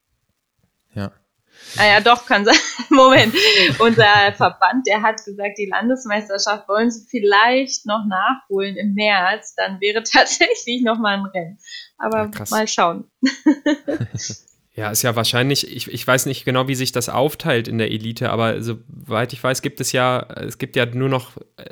[0.94, 1.12] Ja.
[1.76, 2.56] Naja, doch, kann sein.
[2.90, 3.34] Moment.
[3.78, 9.54] Unser Verband, der hat gesagt, die Landesmeisterschaft wollen sie vielleicht noch nachholen im März.
[9.56, 11.58] Dann wäre tatsächlich noch mal ein Rennen.
[11.98, 13.10] Aber Ja, mal schauen.
[14.76, 17.90] Ja, ist ja wahrscheinlich, ich, ich weiß nicht genau, wie sich das aufteilt in der
[17.90, 21.64] Elite, aber soweit ich weiß, gibt es ja, es gibt ja nur noch, äh,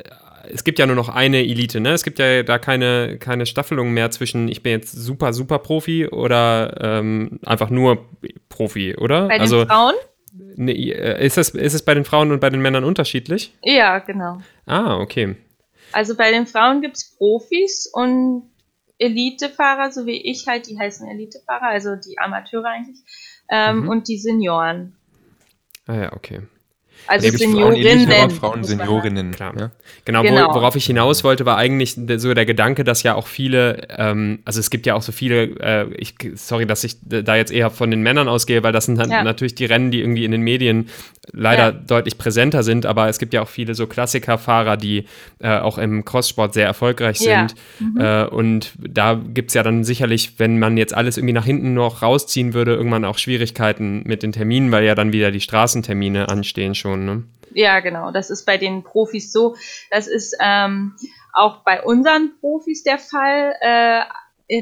[0.47, 1.91] es gibt ja nur noch eine Elite, ne?
[1.91, 6.07] Es gibt ja da keine, keine Staffelung mehr zwischen, ich bin jetzt super, super Profi
[6.07, 8.05] oder ähm, einfach nur
[8.49, 9.27] Profi, oder?
[9.27, 9.95] Bei den also Frauen?
[10.55, 13.53] ne, äh, ist, das, ist es bei den Frauen und bei den Männern unterschiedlich?
[13.63, 14.41] Ja, genau.
[14.65, 15.35] Ah, okay.
[15.91, 18.49] Also bei den Frauen gibt's Profis und
[18.99, 22.99] Elitefahrer, so wie ich halt, die heißen Elitefahrer, also die Amateure eigentlich,
[23.49, 23.89] ähm, Mhm.
[23.89, 24.95] und die Senioren.
[25.87, 26.41] Ah ja, okay.
[27.09, 28.29] Also Da Frauen Seniorinnen.
[28.31, 28.79] Frauen sagen.
[28.79, 29.31] Seniorinnen.
[29.31, 29.53] Klar.
[29.59, 29.71] Ja?
[30.05, 30.49] Genau, Genau.
[30.49, 34.39] Wo, worauf ich hinaus wollte, war eigentlich so der Gedanke, dass ja auch viele, ähm,
[34.45, 37.69] also es gibt ja auch so viele, äh, ich, sorry, dass ich da jetzt eher
[37.71, 39.23] von den Männern ausgehe, weil das sind dann Ja.
[39.23, 40.89] natürlich die Rennen, die irgendwie in den Medien
[41.33, 41.71] leider Ja.
[41.71, 45.05] deutlich präsenter sind, aber es gibt ja auch viele so Klassikerfahrer, die
[45.39, 47.47] äh, auch im Crosssport sehr erfolgreich Ja.
[47.47, 47.99] sind.
[48.01, 51.73] Äh, und da gibt es ja dann sicherlich, wenn man jetzt alles irgendwie nach hinten
[51.73, 56.29] noch rausziehen würde, irgendwann auch Schwierigkeiten mit den Terminen, weil ja dann wieder die Straßentermine
[56.29, 57.05] anstehen schon.
[57.05, 57.23] Ne?
[57.53, 58.11] Ja, genau.
[58.11, 59.55] Das ist bei den Profis so.
[59.91, 60.93] Das ist ähm,
[61.33, 63.53] auch bei unseren Profis der Fall.
[63.61, 64.01] Äh,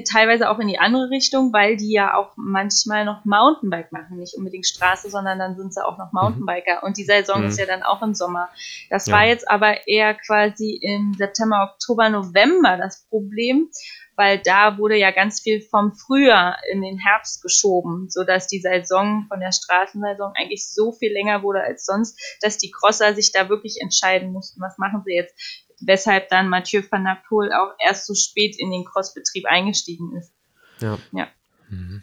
[0.09, 4.17] teilweise auch in die andere Richtung, weil die ja auch manchmal noch Mountainbike machen.
[4.17, 6.83] Nicht unbedingt Straße, sondern dann sind sie auch noch Mountainbiker.
[6.83, 7.47] Und die Saison Mhm.
[7.47, 8.49] ist ja dann auch im Sommer.
[8.89, 9.13] Das Ja.
[9.13, 13.69] war jetzt aber eher quasi im September, Oktober, November das Problem,
[14.17, 19.25] weil da wurde ja ganz viel vom Frühjahr in den Herbst geschoben, sodass die Saison
[19.29, 23.47] von der Straßensaison eigentlich so viel länger wurde als sonst, dass die Crosser sich da
[23.47, 25.35] wirklich entscheiden mussten, was machen sie jetzt.
[25.79, 30.31] Weshalb dann Mathieu van der Poel auch erst so spät in den Crossbetrieb eingestiegen ist.
[30.81, 30.97] Ja.
[31.69, 32.01] Mhm.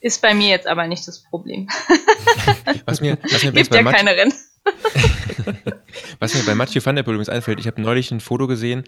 [0.00, 1.68] Ist bei mir jetzt aber nicht das Problem.
[2.86, 4.32] Was mir, was mir Gibt bei ja Mathieu- keine Rennen.
[6.18, 8.84] Was mir bei Mathieu van der Poel übrigens einfällt, ich habe neulich ein Foto gesehen,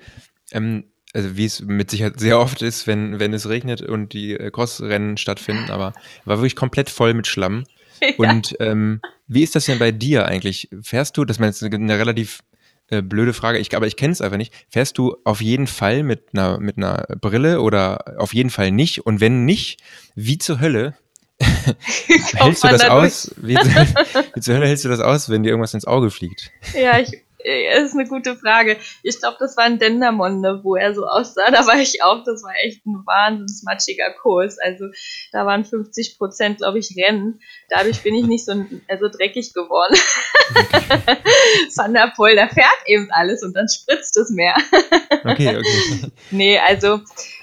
[0.53, 4.33] ähm, also wie es mit Sicherheit sehr oft ist, wenn, wenn es regnet und die
[4.35, 7.65] äh, Crossrennen stattfinden, aber war wirklich komplett voll mit Schlamm.
[8.01, 8.09] Ja.
[8.19, 10.69] Und ähm, wie ist das denn bei dir eigentlich?
[10.83, 12.41] Fährst du, dass man jetzt eine relativ
[12.91, 14.53] äh, blöde Frage, ich, aber ich kenne es einfach nicht.
[14.71, 19.05] Fährst du auf jeden Fall mit einer, mit einer Brille oder auf jeden Fall nicht?
[19.05, 19.81] Und wenn nicht,
[20.15, 20.95] wie zur Hölle
[22.35, 23.35] hältst du das aus?
[23.37, 23.55] Wie,
[24.35, 26.51] wie zur Hölle hältst du das aus, wenn dir irgendwas ins Auge fliegt?
[26.75, 28.77] Ja, ich, ist eine gute Frage.
[29.03, 31.51] Ich glaube, das war ein Dendermonde, wo er so aussah.
[31.59, 34.59] Da war ich auch, das war echt ein wahnsinnig matschiger Kurs.
[34.59, 34.87] Also
[35.33, 37.41] da waren 50 Prozent, glaube ich, Rennen.
[37.69, 38.53] Dadurch bin ich nicht so
[38.89, 39.95] also dreckig geworden.
[41.77, 44.55] Van der Poel, da fährt eben alles und dann spritzt es mehr.
[45.25, 46.13] okay, okay.
[46.31, 47.01] Nee, also.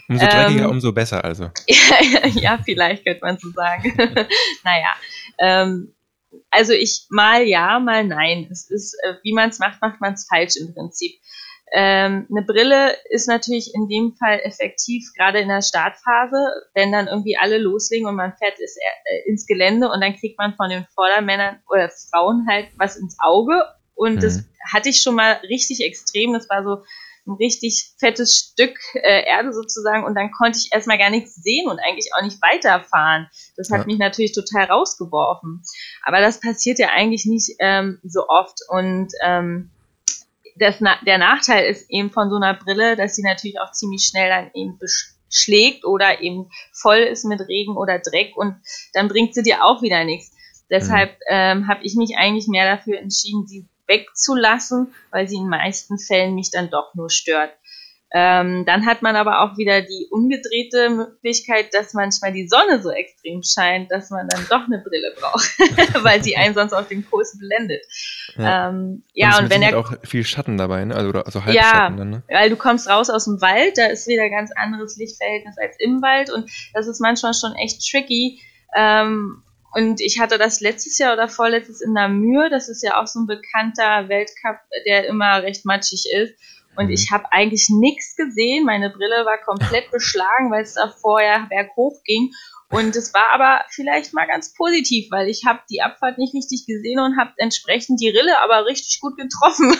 [0.07, 1.49] Umso dreckiger, ähm, umso besser also.
[1.67, 3.91] ja, ja, vielleicht könnte man so sagen.
[4.63, 4.93] naja,
[5.39, 5.94] ähm,
[6.49, 8.47] also ich mal ja, mal nein.
[8.51, 11.11] Es ist, äh, wie man es macht, macht man es falsch im Prinzip.
[11.73, 16.37] Ähm, eine Brille ist natürlich in dem Fall effektiv, gerade in der Startphase,
[16.73, 20.37] wenn dann irgendwie alle loslegen und man fährt ist, äh, ins Gelände und dann kriegt
[20.37, 23.63] man von den Vordermännern oder Frauen halt was ins Auge.
[23.95, 24.19] Und mhm.
[24.19, 26.33] das hatte ich schon mal richtig extrem.
[26.33, 26.83] Das war so
[27.27, 31.67] ein richtig fettes Stück äh, Erde sozusagen und dann konnte ich erstmal gar nichts sehen
[31.67, 33.27] und eigentlich auch nicht weiterfahren.
[33.57, 33.85] Das hat ja.
[33.85, 35.63] mich natürlich total rausgeworfen.
[36.03, 39.71] Aber das passiert ja eigentlich nicht ähm, so oft und ähm,
[40.57, 44.29] das, der Nachteil ist eben von so einer Brille, dass sie natürlich auch ziemlich schnell
[44.29, 48.55] dann eben beschlägt oder eben voll ist mit Regen oder Dreck und
[48.93, 50.31] dann bringt sie dir auch wieder nichts.
[50.69, 51.25] Deshalb mhm.
[51.29, 56.35] ähm, habe ich mich eigentlich mehr dafür entschieden, sie wegzulassen, weil sie in meisten Fällen
[56.35, 57.51] mich dann doch nur stört.
[58.17, 62.89] Ähm, dann hat man aber auch wieder die umgedrehte Möglichkeit, dass manchmal die Sonne so
[62.89, 65.49] extrem scheint, dass man dann doch eine Brille braucht,
[66.03, 67.81] weil sie einen sonst auf dem Kurs blendet.
[68.37, 70.95] Ja, ähm, ja und, und wenn er auch viel Schatten dabei, ne?
[70.95, 72.23] also also Halbschatten ja, dann, ne?
[72.29, 76.01] weil du kommst raus aus dem Wald, da ist wieder ganz anderes Lichtverhältnis als im
[76.01, 78.39] Wald und das ist manchmal schon echt tricky.
[78.77, 79.43] Ähm,
[79.75, 82.49] und ich hatte das letztes Jahr oder vorletztes in Namur.
[82.49, 86.33] Das ist ja auch so ein bekannter Weltcup, der immer recht matschig ist.
[86.77, 86.91] Und mhm.
[86.91, 88.65] ich habe eigentlich nichts gesehen.
[88.65, 92.31] Meine Brille war komplett beschlagen, weil es da vorher berghoch ging.
[92.69, 96.65] Und es war aber vielleicht mal ganz positiv, weil ich habe die Abfahrt nicht richtig
[96.65, 99.71] gesehen und habe entsprechend die Rille aber richtig gut getroffen.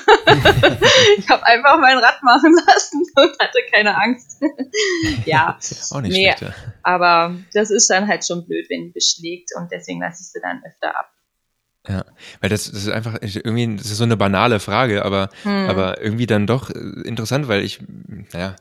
[1.17, 4.41] ich habe einfach mein Rad machen lassen und hatte keine Angst.
[5.25, 5.57] ja,
[5.91, 6.53] auch nicht nee, schlecht, ja.
[6.83, 10.39] aber das ist dann halt schon blöd, wenn die beschlägt und deswegen lasse ich sie
[10.39, 11.14] dann öfter ab.
[11.87, 12.03] Ja,
[12.41, 15.69] weil das, das ist einfach irgendwie, das ist so eine banale Frage, aber, hm.
[15.69, 17.79] aber irgendwie dann doch äh, interessant, weil ich,
[18.33, 18.55] naja,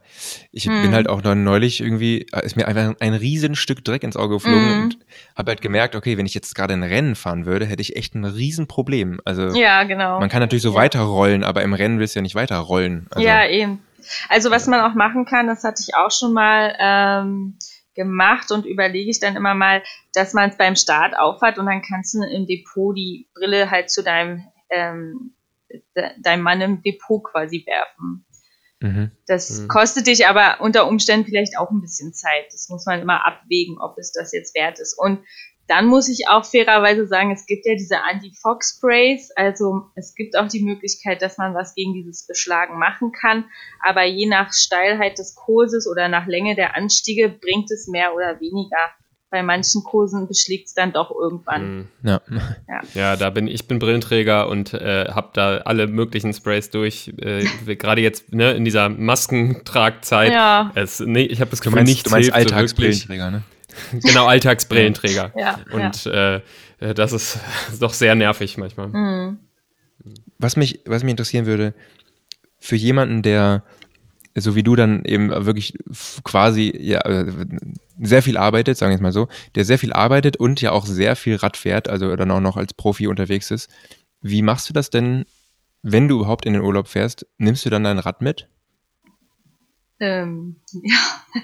[0.52, 0.82] ich hm.
[0.82, 4.68] bin halt auch neulich irgendwie, äh, ist mir einfach ein Riesenstück Dreck ins Auge geflogen
[4.68, 4.82] hm.
[4.82, 4.98] und
[5.36, 8.14] habe halt gemerkt, okay, wenn ich jetzt gerade ein Rennen fahren würde, hätte ich echt
[8.14, 9.20] ein Riesenproblem.
[9.24, 10.20] Also, ja, genau.
[10.20, 10.76] Man kann natürlich so ja.
[10.76, 13.06] weiterrollen, aber im Rennen willst du ja nicht weiterrollen.
[13.10, 13.82] Also, ja, eben.
[14.28, 17.56] Also, was man auch machen kann, das hatte ich auch schon mal, ähm,
[17.94, 21.82] gemacht und überlege ich dann immer mal, dass man es beim Start aufhat und dann
[21.82, 25.34] kannst du im Depot die Brille halt zu deinem, ähm,
[25.96, 28.24] de deinem Mann im Depot quasi werfen.
[28.80, 29.10] Mhm.
[29.26, 29.68] Das mhm.
[29.68, 32.46] kostet dich aber unter Umständen vielleicht auch ein bisschen Zeit.
[32.52, 34.94] Das muss man immer abwägen, ob es das jetzt wert ist.
[34.98, 35.24] Und
[35.66, 40.48] dann muss ich auch fairerweise sagen, es gibt ja diese Anti-Fog-Sprays, also es gibt auch
[40.48, 43.44] die Möglichkeit, dass man was gegen dieses Beschlagen machen kann,
[43.80, 48.40] aber je nach Steilheit des Kurses oder nach Länge der Anstiege bringt es mehr oder
[48.40, 48.76] weniger.
[49.30, 51.62] Bei manchen Kursen beschlägt es dann doch irgendwann.
[51.62, 51.88] Hm.
[52.04, 52.20] Ja.
[52.68, 52.80] ja.
[52.94, 53.16] Ja.
[53.16, 57.12] da bin ich bin Brillenträger und äh, habe da alle möglichen Sprays durch.
[57.18, 60.30] Äh, Gerade jetzt ne, in dieser Maskentragzeit.
[60.32, 60.70] Ja.
[60.76, 63.42] Es, nee, ich habe das Gefühl, nichts du meinst hilft Alltagsbrillenträger, ne?
[64.02, 65.32] genau, Alltagsbrillenträger.
[65.36, 66.36] ja, und ja.
[66.36, 67.38] Äh, das ist
[67.80, 68.88] doch sehr nervig manchmal.
[68.88, 69.38] Mhm.
[70.38, 71.74] Was, mich, was mich interessieren würde,
[72.58, 73.64] für jemanden, der
[74.36, 75.74] so wie du dann eben wirklich
[76.24, 77.30] quasi ja, äh,
[78.00, 80.86] sehr viel arbeitet, sagen wir es mal so, der sehr viel arbeitet und ja auch
[80.86, 83.70] sehr viel Rad fährt, also dann auch noch als Profi unterwegs ist.
[84.20, 85.24] Wie machst du das denn,
[85.82, 87.26] wenn du überhaupt in den Urlaub fährst?
[87.38, 88.48] Nimmst du dann dein Rad mit?
[90.00, 90.98] Ähm, ja,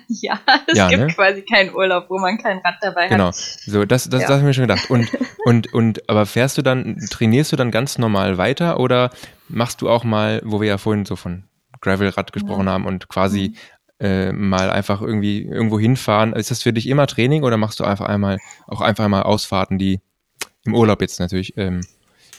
[0.08, 1.06] ja, es ja, gibt ne?
[1.08, 3.28] quasi keinen Urlaub, wo man kein Rad dabei genau.
[3.28, 3.36] hat.
[3.64, 4.28] Genau, so das, das, ja.
[4.28, 4.90] das habe ich mir schon gedacht.
[4.90, 5.10] Und,
[5.44, 9.10] und, und, aber fährst du dann, trainierst du dann ganz normal weiter oder
[9.48, 11.44] machst du auch mal, wo wir ja vorhin so von
[11.80, 12.72] Gravelrad gesprochen ja.
[12.72, 13.54] haben und quasi
[14.00, 14.06] mhm.
[14.06, 16.32] äh, mal einfach irgendwie irgendwo hinfahren?
[16.32, 19.78] Ist das für dich immer Training oder machst du einfach einmal auch einfach einmal Ausfahrten,
[19.78, 20.00] die
[20.64, 21.82] im Urlaub jetzt natürlich, ähm,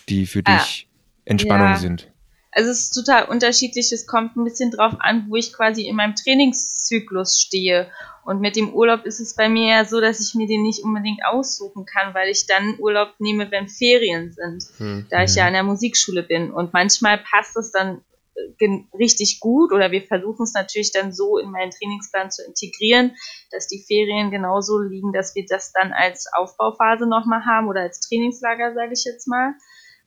[0.10, 0.88] die für ah, dich
[1.26, 2.11] Entspannung sind?
[2.52, 3.92] Also es ist total unterschiedlich.
[3.92, 7.90] Es kommt ein bisschen drauf an, wo ich quasi in meinem Trainingszyklus stehe.
[8.24, 10.84] Und mit dem Urlaub ist es bei mir ja so, dass ich mir den nicht
[10.84, 15.08] unbedingt aussuchen kann, weil ich dann Urlaub nehme, wenn Ferien sind, hm.
[15.10, 16.52] da ich ja an der Musikschule bin.
[16.52, 18.02] Und manchmal passt es dann
[18.36, 23.16] äh, richtig gut oder wir versuchen es natürlich dann so in meinen Trainingsplan zu integrieren,
[23.50, 28.02] dass die Ferien genauso liegen, dass wir das dann als Aufbauphase nochmal haben oder als
[28.02, 29.54] Trainingslager, sage ich jetzt mal.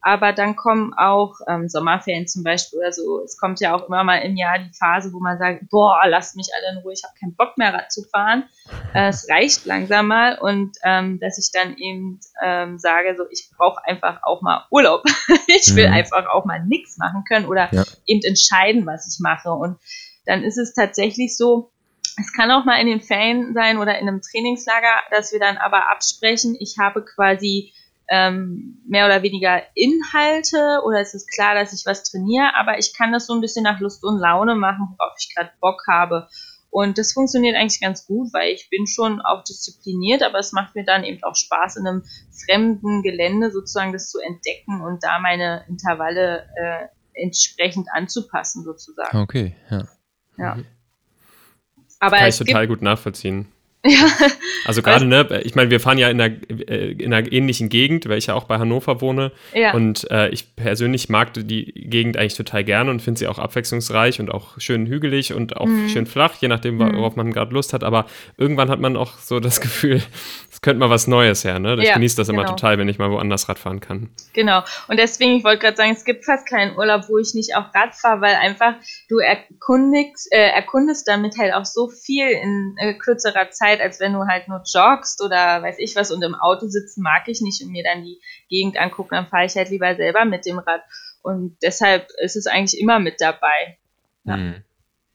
[0.06, 3.22] Aber dann kommen auch ähm, Sommerferien zum Beispiel oder so.
[3.24, 6.36] Es kommt ja auch immer mal im Jahr die Phase, wo man sagt, boah, lasst
[6.36, 8.44] mich alle in Ruhe, ich habe keinen Bock mehr Rad zu fahren.
[8.92, 13.48] Äh, es reicht langsam mal und ähm, dass ich dann eben ähm, sage, so ich
[13.56, 15.04] brauche einfach auch mal Urlaub.
[15.46, 15.94] ich will mhm.
[15.94, 17.84] einfach auch mal nichts machen können oder ja.
[18.04, 19.52] eben entscheiden, was ich mache.
[19.52, 19.78] Und
[20.26, 21.70] dann ist es tatsächlich so,
[22.20, 25.56] es kann auch mal in den Ferien sein oder in einem Trainingslager, dass wir dann
[25.56, 27.72] aber absprechen, ich habe quasi
[28.14, 32.96] ähm, mehr oder weniger Inhalte oder es ist klar, dass ich was trainiere, aber ich
[32.96, 36.28] kann das so ein bisschen nach Lust und Laune machen, worauf ich gerade Bock habe.
[36.70, 40.74] Und das funktioniert eigentlich ganz gut, weil ich bin schon auch diszipliniert, aber es macht
[40.74, 42.04] mir dann eben auch Spaß, in einem
[42.44, 49.18] fremden Gelände sozusagen das zu entdecken und da meine Intervalle äh, entsprechend anzupassen sozusagen.
[49.18, 49.88] Okay, ja.
[50.36, 50.54] Ja.
[50.56, 50.66] Mhm.
[52.00, 53.46] Aber Kann ich total gut nachvollziehen.
[53.94, 54.06] Ja.
[54.64, 56.34] Also gerade, ne, ich meine, wir fahren ja in einer,
[56.68, 59.30] äh, in einer ähnlichen Gegend, weil ich ja auch bei Hannover wohne.
[59.52, 59.74] Ja.
[59.74, 64.20] Und äh, ich persönlich mag die Gegend eigentlich total gerne und finde sie auch abwechslungsreich
[64.20, 65.90] und auch schön hügelig und auch mhm.
[65.90, 66.96] schön flach, je nachdem, mhm.
[66.96, 67.84] worauf man gerade Lust hat.
[67.84, 68.06] Aber
[68.38, 70.00] irgendwann hat man auch so das Gefühl,
[70.50, 71.58] es könnte mal was Neues her.
[71.58, 71.76] Ne?
[71.80, 72.40] Ich ja, genieße das genau.
[72.40, 74.08] immer total, wenn ich mal woanders Rad fahren kann.
[74.32, 74.62] Genau.
[74.88, 77.74] Und deswegen, ich wollte gerade sagen, es gibt fast keinen Urlaub, wo ich nicht auch
[77.74, 78.76] Rad fahre, weil einfach
[79.10, 84.12] du erkundigst, äh, erkundest damit halt auch so viel in äh, kürzerer Zeit, als wenn
[84.12, 87.62] du halt nur joggst oder weiß ich was und im Auto sitzen mag ich nicht
[87.62, 90.82] und mir dann die Gegend angucken, dann fahre ich halt lieber selber mit dem Rad.
[91.22, 93.78] Und deshalb ist es eigentlich immer mit dabei.
[94.24, 94.36] Ja.
[94.36, 94.64] Hm.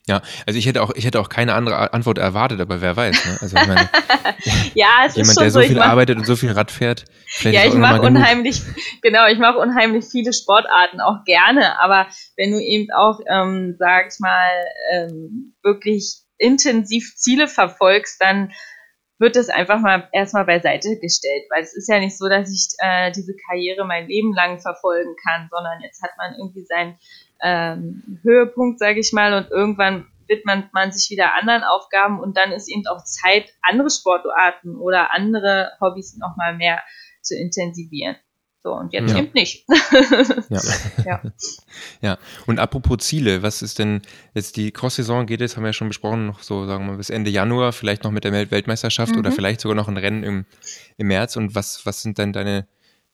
[0.06, 3.26] Ja, also ich hätte auch, ich hätte auch keine andere Antwort erwartet, aber wer weiß.
[3.26, 3.38] Ne?
[3.40, 3.88] Also ich meine,
[4.74, 7.04] ja, es jemand, ist schon der so viel mach, arbeitet und so viel Rad fährt.
[7.42, 8.60] Ja, ich mache unheimlich,
[9.02, 14.08] genau, ich mache unheimlich viele Sportarten auch gerne, aber wenn du eben auch, ähm, sag
[14.12, 14.48] ich mal,
[14.92, 18.52] ähm, wirklich intensiv Ziele verfolgst, dann
[19.18, 22.68] wird das einfach mal erstmal beiseite gestellt, weil es ist ja nicht so, dass ich
[22.78, 26.98] äh, diese Karriere mein Leben lang verfolgen kann, sondern jetzt hat man irgendwie seinen
[27.42, 32.52] ähm, Höhepunkt, sage ich mal, und irgendwann widmet man sich wieder anderen Aufgaben und dann
[32.52, 36.80] ist eben auch Zeit, andere Sportarten oder andere Hobbys noch mal mehr
[37.20, 38.16] zu intensivieren.
[38.62, 39.18] So, und jetzt ja.
[39.18, 39.64] eben nicht.
[40.50, 40.60] ja.
[41.06, 41.22] ja.
[42.02, 42.18] ja.
[42.46, 44.02] Und apropos Ziele, was ist denn
[44.34, 46.96] jetzt die Cross-Saison geht jetzt, haben wir ja schon besprochen, noch so, sagen wir mal,
[46.98, 49.20] bis Ende Januar, vielleicht noch mit der Weltmeisterschaft mhm.
[49.20, 50.44] oder vielleicht sogar noch ein Rennen im,
[50.98, 51.36] im März.
[51.36, 52.66] Und was, was sind denn deine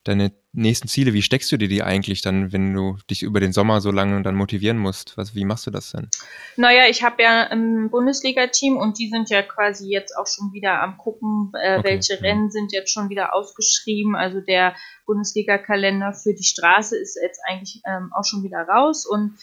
[0.09, 3.53] deine nächsten Ziele, wie steckst du dir die eigentlich dann, wenn du dich über den
[3.53, 5.17] Sommer so lange dann motivieren musst?
[5.17, 6.09] Was, wie machst du das denn?
[6.57, 10.83] Naja, ich habe ja ein Bundesliga-Team und die sind ja quasi jetzt auch schon wieder
[10.83, 11.89] am gucken, äh, okay.
[11.89, 14.17] welche Rennen sind jetzt schon wieder ausgeschrieben.
[14.17, 14.75] Also der
[15.07, 19.39] Bundesliga-Kalender für die Straße ist jetzt eigentlich ähm, auch schon wieder raus und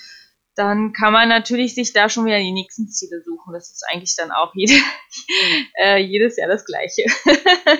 [0.55, 3.53] dann kann man natürlich sich da schon wieder die nächsten Ziele suchen.
[3.53, 4.73] Das ist eigentlich dann auch jede,
[5.81, 7.05] äh, jedes Jahr das Gleiche.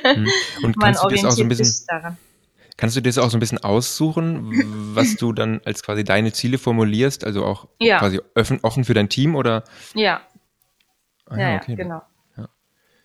[0.04, 0.28] Hm.
[0.64, 2.18] Und man kannst du das auch so ein bisschen, daran.
[2.76, 6.34] Kannst du dir das auch so ein bisschen aussuchen, was du dann als quasi deine
[6.34, 7.24] Ziele formulierst?
[7.24, 8.00] Also auch ja.
[8.00, 9.64] quasi offen, offen für dein Team oder?
[9.94, 10.22] Ja.
[11.28, 11.76] Ah, ja, ja, okay.
[11.76, 12.02] genau.
[12.36, 12.50] Ja.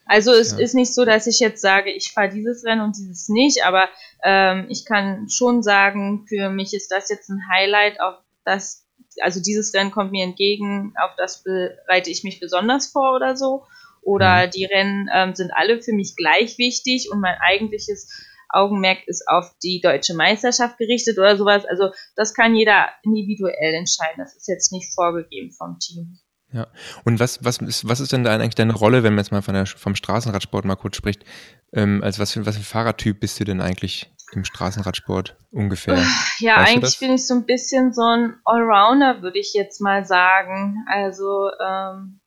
[0.06, 3.28] Also es ist nicht so, dass ich jetzt sage, ich fahre dieses Rennen und dieses
[3.28, 3.84] nicht, aber
[4.24, 8.86] ähm, ich kann schon sagen, für mich ist das jetzt ein Highlight, auf das,
[9.20, 13.64] also dieses Rennen kommt mir entgegen, auf das bereite ich mich besonders vor oder so.
[14.00, 14.50] Oder mhm.
[14.52, 18.08] die Rennen ähm, sind alle für mich gleich wichtig und mein eigentliches
[18.48, 21.64] Augenmerk ist auf die deutsche Meisterschaft gerichtet oder sowas.
[21.66, 24.18] Also das kann jeder individuell entscheiden.
[24.18, 26.18] Das ist jetzt nicht vorgegeben vom Team.
[26.52, 26.66] Ja.
[27.04, 29.42] Und was, was, ist, was ist denn da eigentlich deine Rolle, wenn man jetzt mal
[29.42, 31.24] von der, vom Straßenradsport mal kurz spricht?
[31.72, 36.02] Ähm, als was für, was für ein Fahrertyp bist du denn eigentlich im Straßenradsport ungefähr?
[36.38, 40.04] Ja, weißt eigentlich bin ich so ein bisschen so ein Allrounder, würde ich jetzt mal
[40.04, 40.84] sagen.
[40.88, 42.20] Also ähm,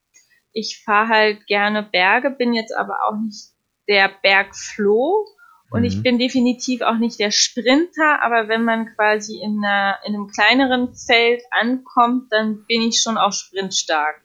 [0.53, 3.51] ich fahre halt gerne Berge, bin jetzt aber auch nicht
[3.87, 5.25] der Bergfloh.
[5.71, 5.85] Und mhm.
[5.87, 10.27] ich bin definitiv auch nicht der Sprinter, aber wenn man quasi in, einer, in einem
[10.27, 14.21] kleineren Feld ankommt, dann bin ich schon auch sprintstark.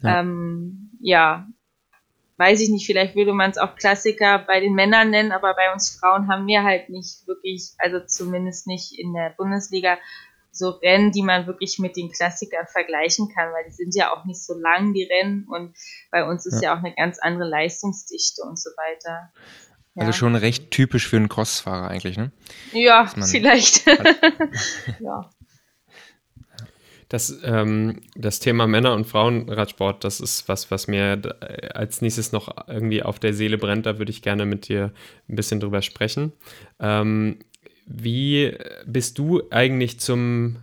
[0.00, 1.48] Ja, ähm, ja.
[2.36, 5.72] weiß ich nicht, vielleicht würde man es auch Klassiker bei den Männern nennen, aber bei
[5.72, 9.98] uns Frauen haben wir halt nicht wirklich, also zumindest nicht in der Bundesliga,
[10.52, 14.24] so Rennen, die man wirklich mit den Klassikern vergleichen kann, weil die sind ja auch
[14.24, 15.76] nicht so lang, die Rennen, und
[16.10, 19.32] bei uns ist ja, ja auch eine ganz andere Leistungsdichte und so weiter.
[19.96, 22.30] Also schon recht typisch für einen Crossfahrer eigentlich, ne?
[22.72, 23.86] Ja, vielleicht.
[25.00, 25.30] ja.
[27.08, 31.20] Das, ähm, das Thema Männer- und Frauenradsport, das ist was, was mir
[31.72, 33.86] als nächstes noch irgendwie auf der Seele brennt.
[33.86, 34.92] Da würde ich gerne mit dir
[35.28, 36.32] ein bisschen drüber sprechen.
[36.80, 37.38] Ähm,
[37.86, 40.56] wie bist du eigentlich zum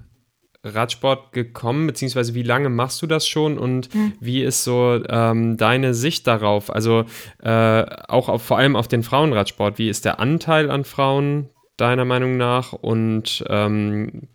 [0.63, 4.13] Radsport gekommen, beziehungsweise wie lange machst du das schon und mhm.
[4.19, 6.73] wie ist so ähm, deine Sicht darauf?
[6.73, 7.05] Also
[7.41, 9.77] äh, auch auf, vor allem auf den Frauenradsport.
[9.77, 12.71] Wie ist der Anteil an Frauen deiner Meinung nach?
[12.71, 14.29] Und ähm,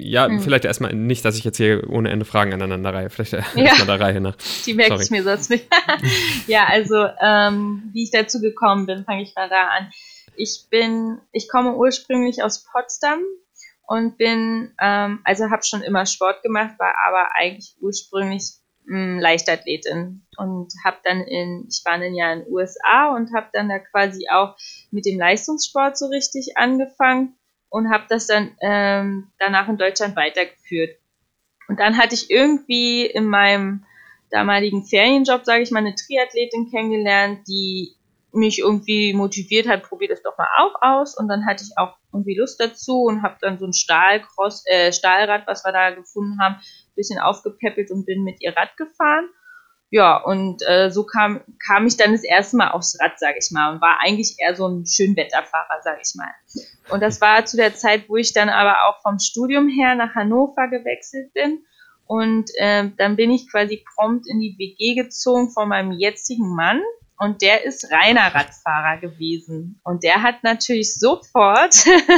[0.00, 0.40] ja, hm.
[0.40, 3.10] vielleicht erstmal nicht, dass ich jetzt hier ohne Ende Fragen aneinander reihe.
[3.10, 3.42] Vielleicht ja.
[3.54, 4.36] erstmal der Reihe nach.
[4.64, 5.66] Die merke ich mir sonst nicht.
[6.46, 9.90] ja, also ähm, wie ich dazu gekommen bin, fange ich mal da an.
[10.36, 13.18] Ich bin, ich komme ursprünglich aus Potsdam
[13.88, 18.42] und bin, ähm, also habe schon immer Sport gemacht, war aber eigentlich ursprünglich
[18.84, 23.34] mh, hm, Leichtathletin und habe dann in, ich war ein Jahr in den USA und
[23.34, 24.56] habe dann da quasi auch
[24.90, 27.34] mit dem Leistungssport so richtig angefangen
[27.70, 30.98] und habe das dann ähm, danach in Deutschland weitergeführt.
[31.66, 33.86] Und dann hatte ich irgendwie in meinem
[34.30, 37.94] damaligen Ferienjob, sage ich mal, eine Triathletin kennengelernt, die
[38.32, 41.16] mich irgendwie motiviert hat, probier das doch mal auch aus.
[41.16, 44.92] Und dann hatte ich auch irgendwie Lust dazu und habe dann so ein Stahlcross, äh,
[44.92, 46.56] Stahlrad, was wir da gefunden haben,
[46.94, 49.28] bisschen aufgepäppelt und bin mit ihr Rad gefahren.
[49.90, 53.50] Ja, und äh, so kam, kam ich dann das erste Mal aufs Rad, sage ich
[53.52, 56.30] mal, und war eigentlich eher so ein Schönwetterfahrer, sage ich mal.
[56.90, 60.14] Und das war zu der Zeit, wo ich dann aber auch vom Studium her nach
[60.14, 61.64] Hannover gewechselt bin.
[62.06, 66.82] Und äh, dann bin ich quasi prompt in die WG gezogen von meinem jetzigen Mann.
[67.20, 69.80] Und der ist reiner Radfahrer gewesen.
[69.82, 71.74] Und der hat natürlich sofort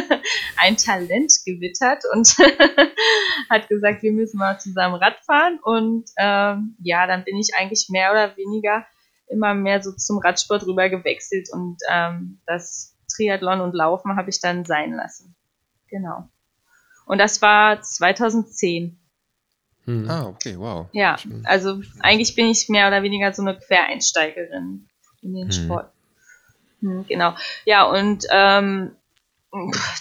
[0.59, 2.29] ein Talent gewittert und
[3.51, 5.59] hat gesagt, wir müssen mal zusammen Rad fahren.
[5.63, 8.85] Und ähm, ja, dann bin ich eigentlich mehr oder weniger
[9.29, 11.49] immer mehr so zum Radsport rüber gewechselt.
[11.51, 15.35] Und ähm, das Triathlon und Laufen habe ich dann sein lassen.
[15.89, 16.29] Genau.
[17.07, 19.01] Und das war 2010.
[19.87, 20.11] Hm.
[20.11, 20.89] Ah, okay, wow.
[20.93, 24.90] Ja, also eigentlich bin ich mehr oder weniger so eine Quereinsteigerin
[25.23, 25.53] in den hm.
[25.53, 25.91] Sport.
[26.81, 27.35] Hm, genau.
[27.65, 28.93] Ja, und ähm,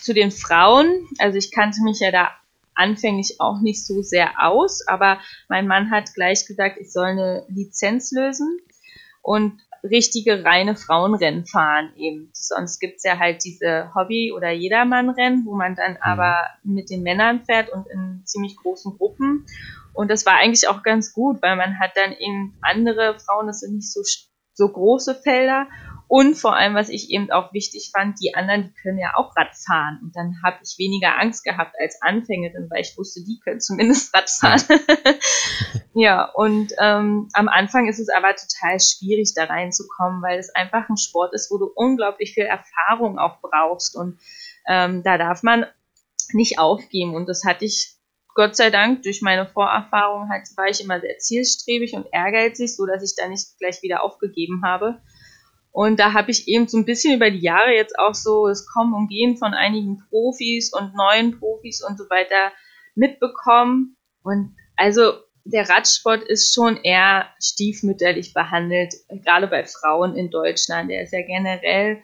[0.01, 2.29] zu den Frauen, also ich kannte mich ja da
[2.75, 7.45] anfänglich auch nicht so sehr aus, aber mein Mann hat gleich gesagt, ich soll eine
[7.49, 8.59] Lizenz lösen.
[9.21, 12.29] Und richtige reine Frauenrennen fahren eben.
[12.33, 15.97] Sonst gibt's ja halt diese Hobby- oder Jedermannrennen, wo man dann mhm.
[16.01, 19.45] aber mit den Männern fährt und in ziemlich großen Gruppen.
[19.93, 23.61] Und das war eigentlich auch ganz gut, weil man hat dann eben andere Frauen, das
[23.61, 24.01] sind nicht so,
[24.59, 25.67] so große Felder
[26.09, 29.37] und vor allem, was ich eben auch wichtig fand, die anderen, die können ja auch
[29.37, 29.99] Rad fahren.
[30.01, 34.15] Und dann habe ich weniger Angst gehabt als Anfängerin, weil ich wusste, die können zumindest
[34.15, 34.63] Rad fahren.
[35.93, 40.89] ja, und ähm, am Anfang ist es aber total schwierig, da reinzukommen, weil es einfach
[40.89, 43.95] ein Sport ist, wo du unglaublich viel Erfahrung auch brauchst.
[43.95, 44.17] Und
[44.67, 45.67] ähm, da darf man
[46.33, 47.13] nicht aufgeben.
[47.13, 47.98] Und das hatte ich
[48.35, 52.85] Gott sei Dank durch meine Vorerfahrung halt, war ich immer sehr zielstrebig und ehrgeizig, so
[52.85, 55.01] dass ich da nicht gleich wieder aufgegeben habe.
[55.71, 58.65] Und da habe ich eben so ein bisschen über die Jahre jetzt auch so das
[58.65, 62.51] Kommen und Gehen von einigen Profis und neuen Profis und so weiter
[62.95, 63.95] mitbekommen.
[64.23, 65.13] Und also
[65.45, 70.89] der Radsport ist schon eher stiefmütterlich behandelt, gerade bei Frauen in Deutschland.
[70.89, 72.01] Der ist ja generell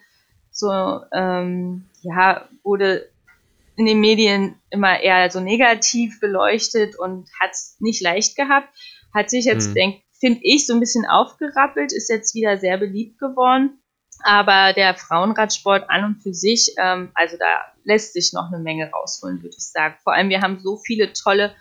[0.52, 3.10] so, ähm, ja, wurde
[3.78, 8.70] in den Medien immer eher so negativ beleuchtet und hat es nicht leicht gehabt.
[9.14, 9.74] Hat sich jetzt, hm.
[9.74, 13.80] denke finde ich, so ein bisschen aufgerappelt, ist jetzt wieder sehr beliebt geworden.
[14.24, 17.46] Aber der Frauenradsport an und für sich, ähm, also da
[17.84, 19.96] lässt sich noch eine Menge rausholen, würde ich sagen.
[20.04, 21.54] Vor allem, wir haben so viele tolle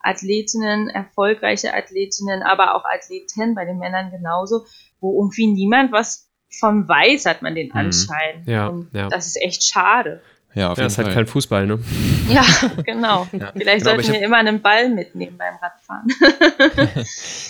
[0.00, 4.66] Athletinnen, erfolgreiche Athletinnen, aber auch Athleten bei den Männern genauso,
[5.00, 7.76] wo irgendwie niemand was von weiß, hat man den mhm.
[7.76, 8.44] Anschein.
[8.46, 9.08] Ja, und ja.
[9.08, 10.20] das ist echt schade.
[10.54, 11.14] Ja, auf ja, jeden ist halt Fall.
[11.14, 11.78] halt kein Fußball, ne?
[12.28, 12.44] Ja,
[12.84, 13.26] genau.
[13.32, 13.52] ja.
[13.56, 16.08] Vielleicht genau, sollten wir immer einen Ball mitnehmen beim Radfahren.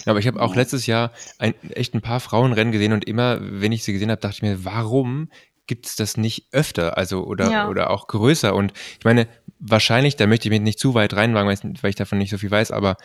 [0.05, 3.39] ja, aber ich habe auch letztes Jahr ein, echt ein paar Frauenrennen gesehen und immer,
[3.41, 5.29] wenn ich sie gesehen habe, dachte ich mir, warum
[5.67, 7.69] gibt es das nicht öfter, also oder, ja.
[7.69, 8.55] oder auch größer.
[8.57, 9.29] Und ich meine,
[9.61, 12.51] wahrscheinlich, da möchte ich mich nicht zu weit reinwagen, weil ich davon nicht so viel
[12.51, 12.97] weiß, aber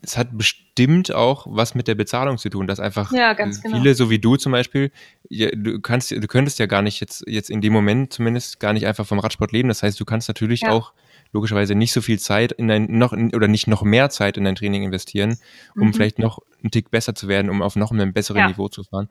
[0.00, 3.54] es hat bestimmt auch was mit der Bezahlung zu tun, dass einfach ja, genau.
[3.62, 4.92] viele, so wie du zum Beispiel,
[5.28, 8.72] ja, du kannst, du könntest ja gar nicht jetzt, jetzt in dem Moment zumindest gar
[8.72, 9.68] nicht einfach vom Radsport leben.
[9.68, 10.70] Das heißt, du kannst natürlich ja.
[10.70, 10.92] auch
[11.32, 14.54] logischerweise nicht so viel Zeit in dein noch oder nicht noch mehr Zeit in dein
[14.54, 15.38] Training investieren,
[15.74, 15.94] um mhm.
[15.94, 19.08] vielleicht noch einen Tick besser zu werden, um auf noch einem besseren Niveau zu fahren.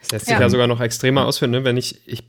[0.00, 0.40] Das lässt sich ja.
[0.40, 1.64] ja sogar noch extremer ausführen, ne?
[1.64, 2.24] wenn ich, ich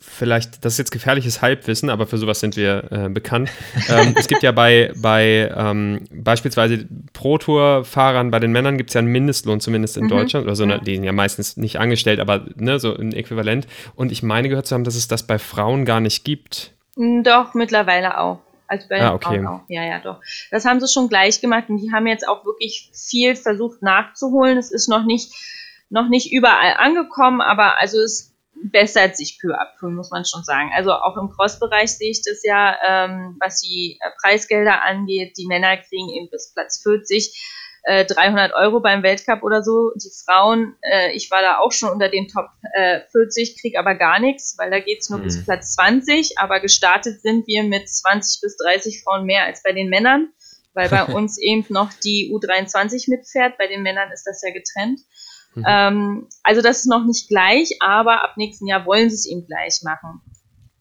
[0.00, 3.50] vielleicht, das ist jetzt gefährliches Halbwissen, aber für sowas sind wir äh, bekannt.
[3.88, 9.00] ähm, es gibt ja bei, bei ähm, beispielsweise Pro-Tour-Fahrern, bei den Männern gibt es ja
[9.00, 10.08] einen Mindestlohn, zumindest in mhm.
[10.08, 10.78] Deutschland, oder so, ja.
[10.78, 13.66] die sind ja meistens nicht angestellt, aber ne, so ein Äquivalent.
[13.94, 16.72] Und ich meine gehört zu haben, dass es das bei Frauen gar nicht gibt.
[16.96, 18.40] Hm, doch, mittlerweile auch.
[18.66, 19.36] Also bei ah, okay.
[19.36, 19.60] Frauen auch.
[19.68, 20.20] Ja, ja, doch.
[20.50, 24.56] Das haben sie schon gleich gemacht und die haben jetzt auch wirklich viel versucht nachzuholen.
[24.58, 25.32] Es ist noch nicht
[25.90, 30.70] noch nicht überall angekommen, aber also es bessert sich peu peu, muss man schon sagen.
[30.74, 35.36] Also auch im Cross-Bereich sehe ich das ja, ähm, was die äh, Preisgelder angeht.
[35.36, 37.32] Die Männer kriegen eben bis Platz 40
[37.84, 39.92] äh, 300 Euro beim Weltcup oder so.
[39.96, 43.94] Die Frauen, äh, ich war da auch schon unter den Top äh, 40, krieg aber
[43.94, 45.24] gar nichts, weil da geht's nur mhm.
[45.24, 46.38] bis Platz 20.
[46.38, 50.32] Aber gestartet sind wir mit 20 bis 30 Frauen mehr als bei den Männern,
[50.74, 53.58] weil bei uns eben noch die U23 mitfährt.
[53.58, 55.00] Bei den Männern ist das ja getrennt.
[55.54, 55.64] Mhm.
[55.66, 59.46] Ähm, also das ist noch nicht gleich, aber ab nächsten Jahr wollen sie es eben
[59.46, 60.20] gleich machen.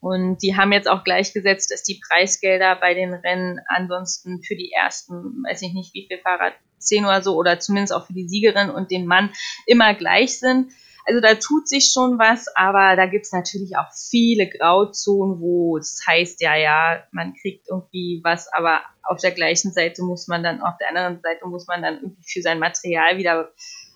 [0.01, 4.72] Und die haben jetzt auch gleichgesetzt, dass die Preisgelder bei den Rennen ansonsten für die
[4.72, 8.30] ersten, weiß ich nicht wie viel Fahrer, zehn oder so, oder zumindest auch für die
[8.30, 9.32] Siegerin und den Mann
[9.65, 10.72] immer gleich sind.
[11.05, 16.01] Also da tut sich schon was, aber da gibt's natürlich auch viele Grauzonen, wo es
[16.07, 20.61] heißt, ja, ja, man kriegt irgendwie was, aber auf der gleichen Seite muss man dann,
[20.61, 23.51] auf der anderen Seite muss man dann irgendwie für sein Material wieder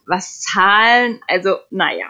[0.06, 1.22] was zahlen.
[1.28, 2.08] Also, naja.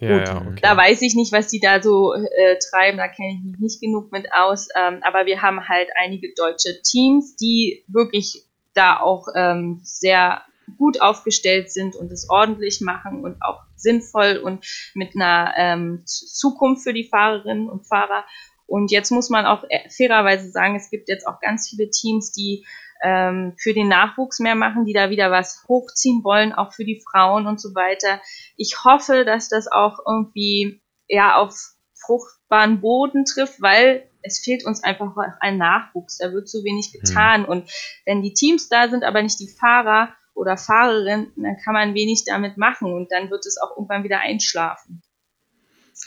[0.00, 0.60] Ja, ja, okay.
[0.62, 3.80] Da weiß ich nicht, was die da so äh, treiben, da kenne ich mich nicht
[3.80, 4.68] genug mit aus.
[4.76, 8.44] Ähm, aber wir haben halt einige deutsche Teams, die wirklich
[8.74, 10.42] da auch ähm, sehr
[10.76, 16.84] gut aufgestellt sind und es ordentlich machen und auch sinnvoll und mit einer ähm, Zukunft
[16.84, 18.24] für die Fahrerinnen und Fahrer.
[18.66, 22.32] Und jetzt muss man auch äh, fairerweise sagen, es gibt jetzt auch ganz viele Teams,
[22.32, 22.66] die
[23.02, 27.02] ähm, für den Nachwuchs mehr machen, die da wieder was hochziehen wollen, auch für die
[27.10, 28.20] Frauen und so weiter.
[28.56, 31.54] Ich hoffe, dass das auch irgendwie ja auf
[31.94, 36.18] fruchtbaren Boden trifft, weil es fehlt uns einfach ein Nachwuchs.
[36.18, 37.00] Da wird zu wenig hm.
[37.00, 37.42] getan.
[37.42, 37.48] Hm.
[37.48, 37.70] Und
[38.04, 42.24] wenn die Teams da sind, aber nicht die Fahrer oder Fahrerinnen, dann kann man wenig
[42.24, 45.02] damit machen und dann wird es auch irgendwann wieder einschlafen.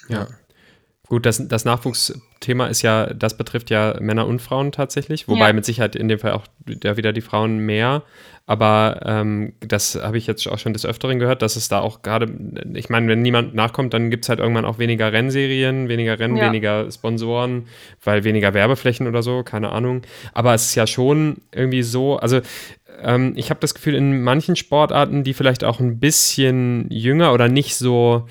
[0.08, 0.28] Ja.
[1.12, 5.52] Gut, das, das Nachwuchsthema ist ja, das betrifft ja Männer und Frauen tatsächlich, wobei ja.
[5.54, 6.46] mit Sicherheit in dem Fall auch
[6.82, 8.04] ja wieder die Frauen mehr.
[8.46, 12.02] Aber ähm, das habe ich jetzt auch schon des Öfteren gehört, dass es da auch
[12.02, 12.34] gerade,
[12.76, 16.38] ich meine, wenn niemand nachkommt, dann gibt es halt irgendwann auch weniger Rennserien, weniger Rennen,
[16.38, 16.46] ja.
[16.46, 17.66] weniger Sponsoren,
[18.02, 20.04] weil weniger Werbeflächen oder so, keine Ahnung.
[20.34, 22.40] Aber es ist ja schon irgendwie so, also
[23.04, 27.50] ähm, ich habe das Gefühl, in manchen Sportarten, die vielleicht auch ein bisschen jünger oder
[27.50, 28.30] nicht so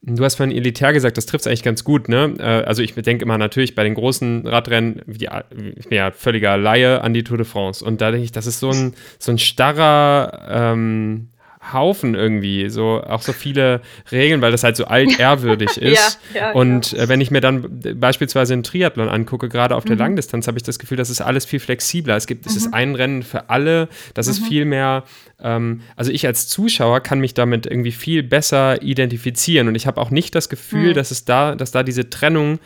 [0.00, 2.34] Du hast vorhin elitär gesagt, das trifft es eigentlich ganz gut, ne?
[2.38, 5.28] Äh, also ich denke immer natürlich bei den großen Radrennen, wie,
[5.76, 7.84] ich bin ja völliger Laie an die Tour de France.
[7.84, 11.30] Und da denke ich, das ist so ein, so ein starrer ähm,
[11.72, 16.18] Haufen irgendwie, so auch so viele Regeln, weil das halt so altehrwürdig ist.
[16.34, 17.04] ja, ja, und ja.
[17.04, 20.00] Äh, wenn ich mir dann beispielsweise einen Triathlon angucke, gerade auf der mhm.
[20.00, 22.16] Langdistanz, habe ich das Gefühl, das ist alles viel flexibler.
[22.16, 22.50] Es gibt, mhm.
[22.50, 22.74] es ist mhm.
[22.74, 24.32] ein Rennen für alle, das mhm.
[24.32, 25.04] ist viel mehr,
[25.40, 30.00] ähm, also ich als Zuschauer kann mich damit irgendwie viel besser identifizieren und ich habe
[30.00, 30.94] auch nicht das Gefühl, mhm.
[30.94, 32.58] dass es da, dass da diese Trennung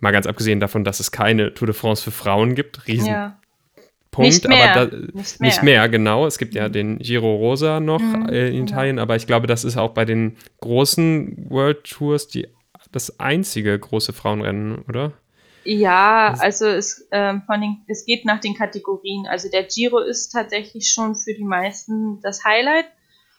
[0.00, 3.38] mal ganz abgesehen davon, dass es keine Tour de France für Frauen gibt, riesen ja.
[4.10, 5.48] Punkt, nicht mehr, aber da, nicht, mehr.
[5.48, 5.88] nicht, mehr.
[5.88, 6.26] genau.
[6.26, 9.02] Es gibt ja den Giro Rosa noch mhm, in Italien, ja.
[9.02, 12.48] aber ich glaube, das ist auch bei den großen World Tours die,
[12.90, 15.12] das einzige große Frauenrennen, oder?
[15.64, 19.26] Ja, also es, ähm, von den, es geht nach den Kategorien.
[19.28, 22.86] Also der Giro ist tatsächlich schon für die meisten das Highlight.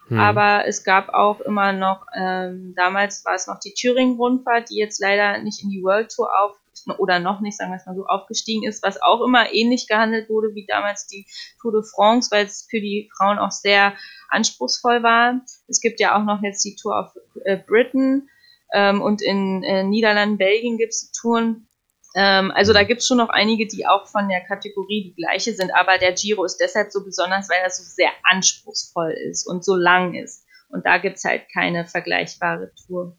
[0.07, 0.19] Hm.
[0.19, 5.01] Aber es gab auch immer noch, ähm, damals war es noch die Thüringen-Rundfahrt, die jetzt
[5.01, 6.60] leider nicht in die World Tour auf
[6.97, 10.29] oder noch nicht, sagen wir es mal so, aufgestiegen ist, was auch immer ähnlich gehandelt
[10.29, 11.25] wurde wie damals die
[11.61, 13.93] Tour de France, weil es für die Frauen auch sehr
[14.29, 15.41] anspruchsvoll war.
[15.67, 17.13] Es gibt ja auch noch jetzt die Tour of
[17.45, 18.29] äh, Britain
[18.73, 21.67] ähm, und in äh, Niederlanden, Belgien gibt es Touren.
[22.15, 25.53] Ähm, also da gibt es schon noch einige, die auch von der Kategorie die gleiche
[25.53, 29.63] sind, aber der Giro ist deshalb so besonders, weil er so sehr anspruchsvoll ist und
[29.63, 30.45] so lang ist.
[30.69, 33.17] Und da gibt es halt keine vergleichbare Tour.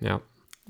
[0.00, 0.20] Ja,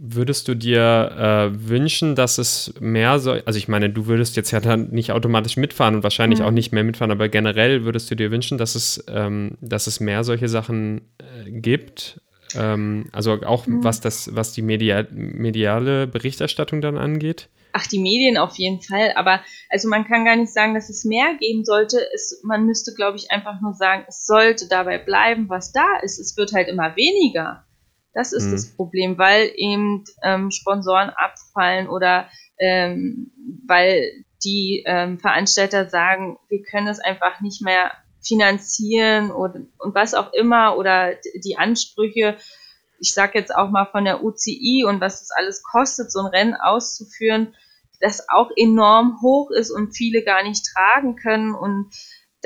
[0.01, 4.53] Würdest du dir äh, wünschen, dass es mehr so, also ich meine, du würdest jetzt
[4.53, 6.45] ja dann nicht automatisch mitfahren und wahrscheinlich mhm.
[6.45, 9.99] auch nicht mehr mitfahren, aber generell würdest du dir wünschen, dass es, ähm, dass es
[9.99, 12.21] mehr solche Sachen äh, gibt?
[12.55, 13.83] Ähm, also auch mhm.
[13.83, 17.49] was das, was die Media mediale Berichterstattung dann angeht?
[17.73, 21.05] Ach, die Medien auf jeden Fall, aber also man kann gar nicht sagen, dass es
[21.05, 21.99] mehr geben sollte.
[22.15, 26.21] Es, man müsste, glaube ich, einfach nur sagen, es sollte dabei bleiben, was da ist.
[26.21, 27.65] Es wird halt immer weniger.
[28.19, 28.51] Das ist mhm.
[28.51, 33.31] das Problem, weil eben ähm, Sponsoren abfallen oder ähm,
[33.65, 40.15] weil die ähm, Veranstalter sagen, wir können es einfach nicht mehr finanzieren und, und was
[40.15, 41.13] auch immer oder
[41.45, 42.37] die Ansprüche,
[42.99, 46.27] ich sage jetzt auch mal von der UCI und was es alles kostet, so ein
[46.27, 47.55] Rennen auszuführen,
[48.01, 51.95] das auch enorm hoch ist und viele gar nicht tragen können und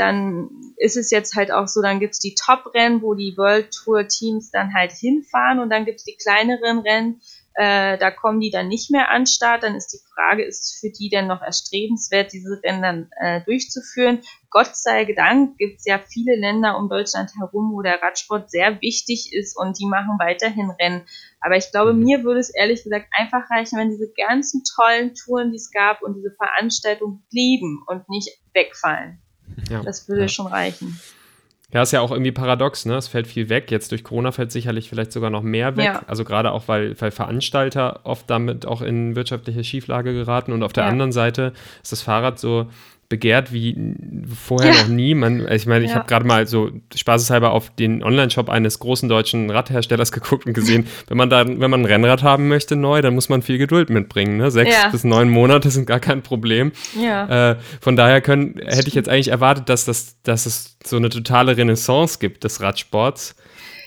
[0.03, 3.71] dann ist es jetzt halt auch so, dann gibt es die Top-Rennen, wo die World
[3.73, 7.21] Tour-Teams dann halt hinfahren und dann gibt es die kleineren Rennen,
[7.55, 9.63] äh, da kommen die dann nicht mehr an Start.
[9.63, 13.43] Dann ist die Frage, ist es für die denn noch erstrebenswert, diese Rennen dann äh,
[13.45, 14.23] durchzuführen?
[14.51, 18.81] Gott sei Dank gibt es ja viele Länder um Deutschland herum, wo der Radsport sehr
[18.81, 21.03] wichtig ist und die machen weiterhin Rennen.
[21.41, 22.05] Aber ich glaube, mhm.
[22.05, 26.03] mir würde es ehrlich gesagt einfach reichen, wenn diese ganzen tollen Touren, die es gab
[26.03, 29.21] und diese Veranstaltungen blieben und nicht wegfallen.
[29.71, 30.29] Ja, das würde ja.
[30.29, 30.99] schon reichen.
[31.73, 32.97] Ja, ist ja auch irgendwie paradox, ne?
[32.97, 33.71] Es fällt viel weg.
[33.71, 35.87] Jetzt durch Corona fällt sicherlich vielleicht sogar noch mehr weg.
[35.87, 36.03] Ja.
[36.07, 40.53] Also gerade auch, weil, weil Veranstalter oft damit auch in wirtschaftliche Schieflage geraten.
[40.53, 40.91] Und auf der ja.
[40.91, 42.67] anderen Seite ist das Fahrrad so
[43.13, 43.77] begehrt wie
[44.35, 44.81] vorher ja.
[44.81, 45.15] noch nie.
[45.15, 45.99] Man, ich meine, ich ja.
[45.99, 50.87] habe gerade mal so spaßeshalber auf den Online-Shop eines großen deutschen Radherstellers geguckt und gesehen,
[51.09, 53.91] wenn man da, wenn man ein Rennrad haben möchte neu, dann muss man viel Geduld
[53.91, 54.39] mitbringen.
[54.39, 54.51] Ne?
[54.51, 54.89] Sechs ja.
[54.89, 56.73] bis neun Monate sind gar kein Problem.
[56.99, 61.11] Äh, von daher können, hätte ich jetzt eigentlich erwartet, dass, das, dass es so eine
[61.11, 63.37] totale Renaissance gibt des Radsports.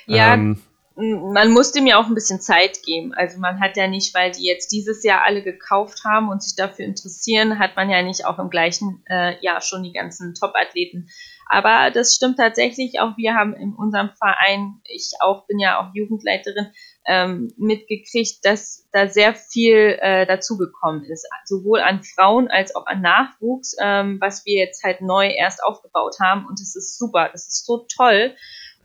[0.05, 0.35] Ja.
[0.35, 0.59] Ähm,
[0.95, 3.13] man musste mir auch ein bisschen Zeit geben.
[3.13, 6.55] Also man hat ja nicht, weil die jetzt dieses Jahr alle gekauft haben und sich
[6.55, 11.09] dafür interessieren, hat man ja nicht auch im gleichen äh, Jahr schon die ganzen Top-Athleten.
[11.47, 13.17] Aber das stimmt tatsächlich auch.
[13.17, 16.67] Wir haben in unserem Verein, ich auch bin ja auch Jugendleiterin,
[17.07, 23.01] ähm, mitgekriegt, dass da sehr viel äh, dazugekommen ist, sowohl an Frauen als auch an
[23.01, 26.47] Nachwuchs, ähm, was wir jetzt halt neu erst aufgebaut haben.
[26.47, 28.35] Und es ist super, das ist so toll.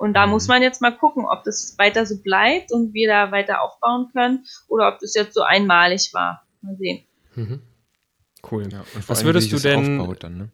[0.01, 0.55] Und da muss mhm.
[0.55, 4.47] man jetzt mal gucken, ob das weiter so bleibt und wir da weiter aufbauen können
[4.67, 6.43] oder ob das jetzt so einmalig war.
[6.63, 7.05] Mal sehen.
[7.35, 7.61] Mhm.
[8.51, 8.67] Cool.
[8.73, 9.99] Ja, was würdest du denn?
[10.19, 10.49] Dann, ne?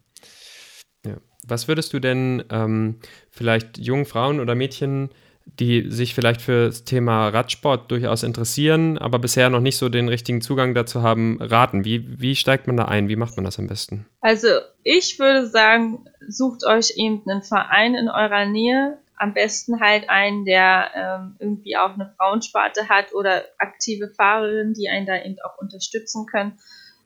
[1.05, 1.15] ja.
[1.47, 2.99] Was würdest du denn ähm,
[3.31, 5.11] vielleicht jungen Frauen oder Mädchen,
[5.45, 10.09] die sich vielleicht für das Thema Radsport durchaus interessieren, aber bisher noch nicht so den
[10.09, 11.85] richtigen Zugang dazu haben, raten?
[11.85, 13.07] Wie, wie steigt man da ein?
[13.07, 14.07] Wie macht man das am besten?
[14.19, 14.49] Also
[14.83, 20.45] ich würde sagen, sucht euch eben einen Verein in eurer Nähe, am besten halt einen,
[20.45, 25.57] der ähm, irgendwie auch eine Frauensparte hat oder aktive Fahrerinnen, die einen da eben auch
[25.57, 26.59] unterstützen können.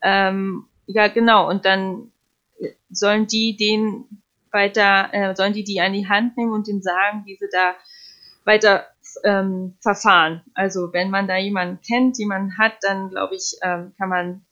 [0.03, 1.49] Ähm, ja, genau.
[1.49, 2.12] Und dann
[2.89, 7.24] sollen die den weiter, äh, sollen die die an die Hand nehmen und denen sagen,
[7.26, 7.76] wie sie da
[8.43, 8.88] weiter
[9.24, 10.41] ähm, verfahren.
[10.53, 14.45] Also wenn man da jemanden kennt, jemanden hat, dann glaube ich, ähm, kann man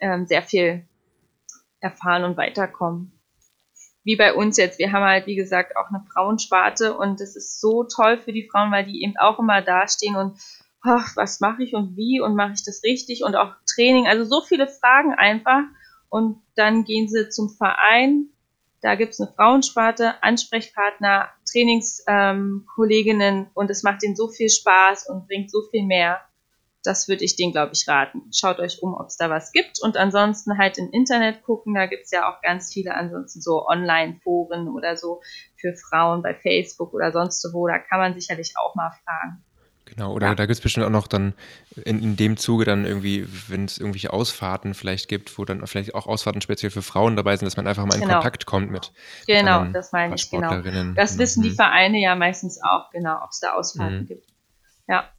[0.00, 0.84] ähm, sehr viel
[1.80, 3.13] erfahren und weiterkommen
[4.04, 4.78] wie bei uns jetzt.
[4.78, 8.48] Wir haben halt, wie gesagt, auch eine Frauensparte und das ist so toll für die
[8.48, 10.38] Frauen, weil die eben auch immer dastehen und
[10.82, 14.24] ach, was mache ich und wie und mache ich das richtig und auch Training, also
[14.24, 15.62] so viele Fragen einfach
[16.10, 18.28] und dann gehen sie zum Verein,
[18.82, 25.08] da gibt es eine Frauensparte, Ansprechpartner, Trainingskolleginnen ähm, und es macht ihnen so viel Spaß
[25.08, 26.20] und bringt so viel mehr
[26.84, 28.30] das würde ich denen, glaube ich, raten.
[28.32, 29.80] Schaut euch um, ob es da was gibt.
[29.82, 31.74] Und ansonsten halt im Internet gucken.
[31.74, 35.22] Da gibt es ja auch ganz viele ansonsten so Online-Foren oder so
[35.56, 37.66] für Frauen bei Facebook oder sonst wo.
[37.66, 39.42] Da kann man sicherlich auch mal fragen.
[39.86, 40.34] Genau, oder ja.
[40.34, 41.34] da gibt es bestimmt auch noch dann
[41.84, 45.94] in, in dem Zuge dann irgendwie, wenn es irgendwelche Ausfahrten vielleicht gibt, wo dann vielleicht
[45.94, 48.14] auch Ausfahrten speziell für Frauen dabei sind, dass man einfach mal in genau.
[48.14, 48.92] Kontakt kommt mit.
[49.26, 50.62] Genau, das meine ich, genau.
[50.94, 51.56] Das wissen die mhm.
[51.56, 54.06] Vereine ja meistens auch, genau, ob es da Ausfahrten mhm.
[54.06, 54.26] gibt.
[54.88, 55.10] Ja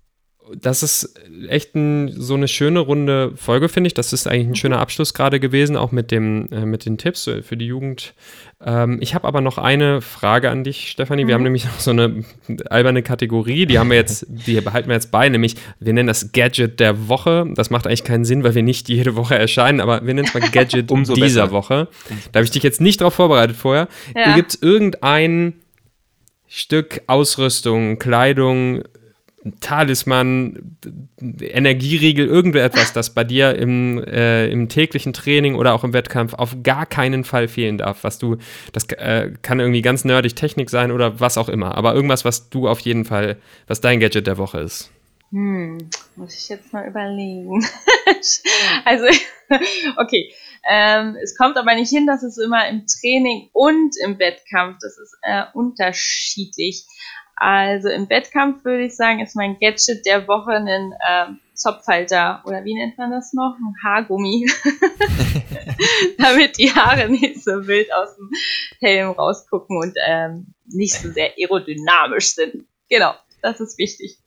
[0.54, 3.94] das ist echt ein, so eine schöne runde Folge, finde ich.
[3.94, 7.30] Das ist eigentlich ein schöner Abschluss gerade gewesen, auch mit, dem, äh, mit den Tipps
[7.42, 8.14] für die Jugend.
[8.64, 11.28] Ähm, ich habe aber noch eine Frage an dich, Stefanie.
[11.28, 11.34] Wir mhm.
[11.34, 12.24] haben nämlich noch so eine
[12.70, 16.32] alberne Kategorie, die haben wir jetzt, die behalten wir jetzt bei, nämlich wir nennen das
[16.32, 17.48] Gadget der Woche.
[17.56, 20.34] Das macht eigentlich keinen Sinn, weil wir nicht jede Woche erscheinen, aber wir nennen es
[20.34, 21.52] mal Gadget Umso dieser besser.
[21.52, 21.88] Woche.
[22.32, 23.88] Da habe ich dich jetzt nicht drauf vorbereitet vorher.
[24.16, 24.36] Ja.
[24.36, 25.54] Gibt es irgendein
[26.48, 28.84] Stück Ausrüstung, Kleidung,
[29.60, 30.78] Talisman,
[31.20, 36.58] Energieriegel, irgendetwas, das bei dir im, äh, im täglichen Training oder auch im Wettkampf auf
[36.64, 38.04] gar keinen Fall fehlen darf.
[38.04, 38.38] Was du,
[38.74, 42.50] das äh, kann irgendwie ganz nerdig Technik sein oder was auch immer, aber irgendwas, was
[42.50, 43.38] du auf jeden Fall,
[43.68, 44.92] was dein Gadget der Woche ist.
[45.32, 47.64] Hm, muss ich jetzt mal überlegen.
[48.86, 49.06] also,
[49.98, 50.34] okay.
[50.68, 54.98] Ähm, es kommt aber nicht hin, dass es immer im Training und im Wettkampf, das
[54.98, 56.86] ist äh, unterschiedlich.
[57.36, 62.64] Also im Wettkampf würde ich sagen, ist mein Gadget der Woche ein ähm, Zopfhalter oder
[62.64, 63.56] wie nennt man das noch?
[63.60, 64.46] Ein Haargummi.
[66.18, 68.30] Damit die Haare nicht so wild aus dem
[68.80, 72.66] Helm rausgucken und ähm, nicht so sehr aerodynamisch sind.
[72.90, 74.20] Genau, das ist wichtig.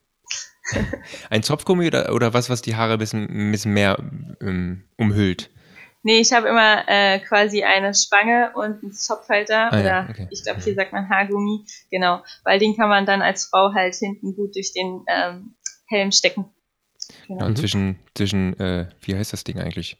[1.31, 3.97] Ein Zopfgummi oder, oder was, was die Haare ein bisschen, ein bisschen mehr
[4.41, 5.51] ähm, umhüllt?
[6.09, 10.27] Nee, ich habe immer äh, quasi eine Spange und einen Zopfhalter ah, oder ja, okay.
[10.31, 13.95] ich glaube, hier sagt man Haargummi, genau, weil den kann man dann als Frau halt
[13.95, 15.55] hinten gut durch den ähm,
[15.87, 16.47] Helm stecken.
[17.27, 17.45] Genau.
[17.45, 19.99] und zwischen, zwischen äh, wie heißt das Ding eigentlich?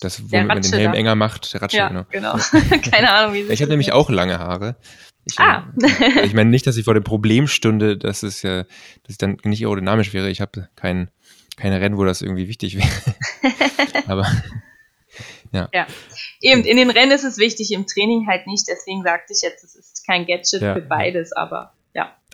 [0.00, 2.06] Das, womit man den Helm enger macht, der Ratsche, ja, genau.
[2.08, 2.38] genau.
[2.90, 4.76] Keine Ahnung, wie Ich habe nämlich auch lange Haare.
[5.26, 5.70] Ich, ah.
[5.82, 9.18] äh, ich meine nicht, dass ich vor dem Problem stünde, dass es ja, dass es
[9.18, 10.30] dann nicht aerodynamisch wäre.
[10.30, 11.10] Ich habe kein,
[11.58, 13.16] keine Rennen, wo das irgendwie wichtig wäre.
[14.06, 14.26] Aber
[15.52, 15.68] ja.
[15.72, 15.86] ja.
[16.40, 18.66] Eben, in den Rennen ist es wichtig, im Training halt nicht.
[18.68, 20.74] Deswegen sagte ich jetzt, es ist kein Gadget ja.
[20.74, 21.72] für beides, aber.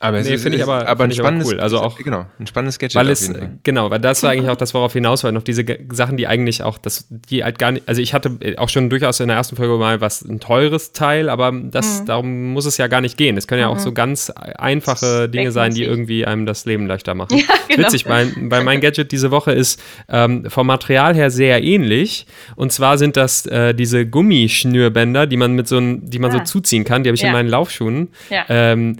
[0.00, 1.60] Aber nee, finde ich aber, aber find ein ich aber spannendes, cool.
[1.60, 3.58] Also auch, genau, ein spannendes Gadget weil auf es, jeden Fall.
[3.62, 6.62] genau, weil das war eigentlich auch das, worauf hinaus war, noch diese Sachen, die eigentlich
[6.62, 9.56] auch, das, die halt gar nicht, also ich hatte auch schon durchaus in der ersten
[9.56, 13.36] Folge mal was, ein teures Teil, aber das, darum muss es ja gar nicht gehen.
[13.38, 17.14] Es können ja auch so ganz einfache Dinge sein, die irgendwie einem das Leben leichter
[17.14, 17.36] machen.
[17.48, 17.88] Ja, genau.
[17.88, 22.26] Witzig, mein, bei mein Gadget diese Woche ist ähm, vom Material her sehr ähnlich.
[22.56, 26.38] Und zwar sind das äh, diese Gummischnürbänder, die man mit so ein, die man so
[26.38, 26.44] Ah.
[26.44, 27.02] zuziehen kann.
[27.02, 27.32] Die habe ich in Ja.
[27.32, 28.08] meinen Laufschuhen.
[28.30, 28.44] Ja.
[28.48, 28.96] Ähm,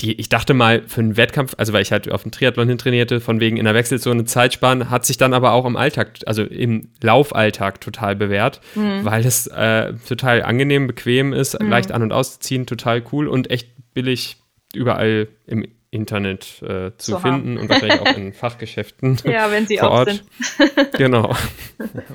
[0.00, 3.20] die, ich dachte mal, für einen Wettkampf, also weil ich halt auf dem Triathlon hintrainierte,
[3.20, 6.42] von wegen in der Wechselzone Zeit sparen, hat sich dann aber auch im Alltag, also
[6.42, 9.04] im Laufalltag total bewährt, Mhm.
[9.04, 13.68] weil es äh, total angenehm, bequem ist, leicht an- und auszuziehen, total cool und echt
[13.94, 14.36] billig
[14.74, 19.18] überall im Internet äh, zu, Zu finden und wahrscheinlich auch in Fachgeschäften.
[19.24, 20.08] Ja, wenn sie vor auf Ort.
[20.10, 20.92] sind.
[20.96, 21.34] Genau.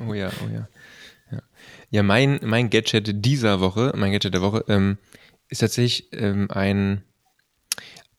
[0.08, 0.66] Oh ja, oh ja.
[1.30, 1.42] Ja,
[1.90, 4.96] ja mein, mein Gadget dieser Woche, mein Gadget der Woche, ähm,
[5.50, 7.02] ist tatsächlich ähm, ein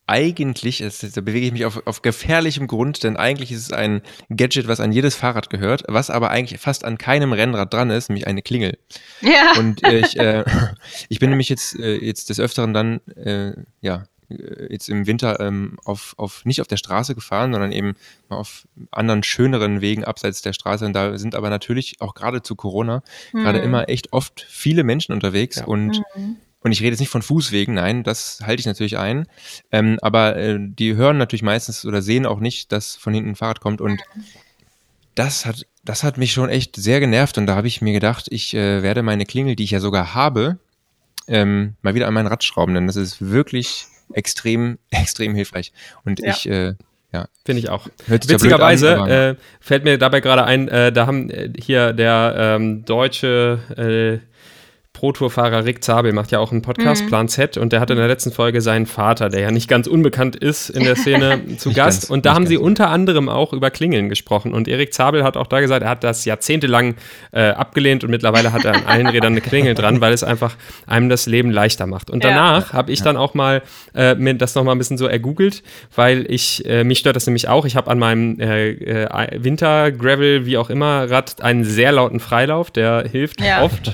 [0.08, 4.02] eigentlich, es, da bewege ich mich auf, auf gefährlichem Grund, denn eigentlich ist es ein
[4.30, 8.10] Gadget, was an jedes Fahrrad gehört, was aber eigentlich fast an keinem Rennrad dran ist,
[8.10, 8.78] nämlich eine Klingel.
[9.22, 9.60] Ja.
[9.60, 10.44] Und äh, ich, äh,
[11.10, 15.40] ich bin nämlich jetzt, äh, jetzt des Öfteren dann, äh, ja, äh, jetzt im Winter
[15.40, 17.96] ähm, auf, auf, nicht auf der Straße gefahren, sondern eben
[18.30, 20.86] mal auf anderen, schöneren Wegen abseits der Straße.
[20.86, 23.04] Und da sind aber natürlich auch gerade zu Corona
[23.34, 23.66] gerade Mhm.
[23.66, 25.66] immer echt oft viele Menschen unterwegs Ja.
[25.66, 26.38] und Mhm.
[26.68, 29.26] Und ich rede jetzt nicht von Fußwegen, nein, das halte ich natürlich ein.
[29.72, 33.36] Ähm, aber äh, die hören natürlich meistens oder sehen auch nicht, dass von hinten ein
[33.36, 33.80] Fahrrad kommt.
[33.82, 34.02] Und
[35.16, 37.38] das hat, das hat mich schon echt sehr genervt.
[37.38, 40.14] Und da habe ich mir gedacht, ich äh, werde meine Klingel, die ich ja sogar
[40.14, 40.58] habe,
[41.28, 42.74] ähm, mal wieder an mein Rad schrauben.
[42.74, 45.72] Denn das ist wirklich extrem, extrem hilfreich.
[46.04, 46.32] Und Ja.
[46.32, 46.74] ich, äh,
[47.14, 47.88] ja, Finde ich auch.
[48.08, 52.84] Witzigerweise an, äh, fällt mir dabei gerade ein, äh, da haben äh, hier der ähm,
[52.84, 54.37] deutsche äh,
[54.98, 57.08] Pro-Tour-Fahrer Rick Zabel macht ja auch einen Podcast, Mhm.
[57.08, 59.86] Plan Z, und der hatte in der letzten Folge seinen Vater, der ja nicht ganz
[59.86, 62.02] unbekannt ist in der Szene, zu Nicht Gast.
[62.02, 64.54] ganz, und da haben sie unter anderem auch über Klingeln gesprochen.
[64.54, 66.96] Und Erik Zabel hat auch da gesagt, er hat das jahrzehntelang
[67.32, 70.56] äh, abgelehnt und mittlerweile hat er an allen Rädern eine Klingel dran, weil es einfach
[70.88, 72.10] einem das Leben leichter macht.
[72.10, 72.32] Und Ja.
[72.32, 73.62] danach habe ich dann auch mal
[73.94, 75.62] äh, mir das nochmal ein bisschen so ergoogelt,
[75.96, 77.66] weil ich, äh, mich stört das nämlich auch.
[77.66, 82.20] Ich habe an meinem äh, äh, Winter, Gravel, wie auch immer, Rad einen sehr lauten
[82.20, 83.64] Freilauf, der hilft Ja.
[83.64, 83.94] oft.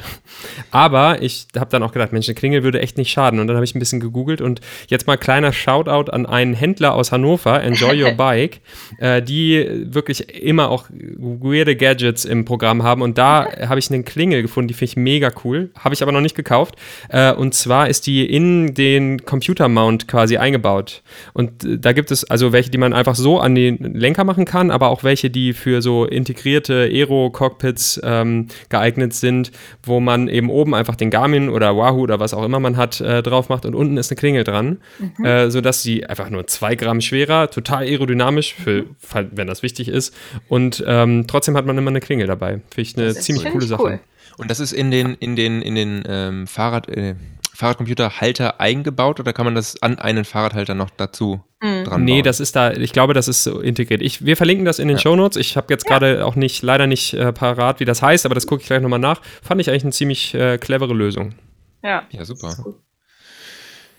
[0.72, 3.40] Aber ich habe dann auch gedacht, Mensch, eine Klingel würde echt nicht schaden.
[3.40, 6.94] Und dann habe ich ein bisschen gegoogelt und jetzt mal kleiner Shoutout an einen Händler
[6.94, 8.62] aus Hannover, Enjoy Your Bike,
[9.00, 13.02] äh, die wirklich immer auch weirde Gadgets im Programm haben.
[13.02, 15.72] Und da habe ich eine Klingel gefunden, die finde ich mega cool.
[15.80, 16.76] Habe ich aber noch nicht gekauft.
[17.10, 21.02] Äh, und zwar ist die in den Computer-Mount quasi eingebaut.
[21.34, 24.46] Und äh, da gibt es also welche, die man einfach so an den Lenker machen
[24.46, 29.52] kann, aber auch welche, die für so integrierte Aero-Cockpits ähm, geeignet sind,
[29.84, 33.02] wo man eben oben einfach den Garmin oder Wahoo oder was auch immer man hat
[33.02, 34.78] äh, drauf macht und unten ist eine Klingel dran,
[35.24, 39.88] äh, sodass sie einfach nur zwei Gramm schwerer, total aerodynamisch, für, fall- wenn das wichtig
[39.88, 40.16] ist,
[40.48, 42.62] und ähm, trotzdem hat man immer eine Klingel dabei.
[42.74, 43.84] Finde ich eine ziemlich ziemlich coole Sache.
[43.84, 44.00] cool.
[44.38, 47.16] Und das ist in den, in den, in den ähm, Fahrrad, äh,
[47.54, 51.84] Fahrradcomputerhalter eingebaut oder kann man das an einen Fahrradhalter noch dazu Mhm.
[51.86, 52.24] dran Nee, bauen?
[52.24, 54.02] das ist da, ich glaube, das ist so integriert.
[54.02, 55.02] Ich, wir verlinken das in den Ja.
[55.02, 55.38] Shownotes.
[55.38, 58.48] Ich habe jetzt gerade auch nicht, leider nicht äh, parat, wie das heißt, aber das
[58.48, 59.22] gucke ich gleich nochmal nach.
[59.42, 61.36] Fand ich eigentlich eine ziemlich äh, clevere Lösung.
[61.84, 62.04] Ja.
[62.12, 62.54] Ja, super.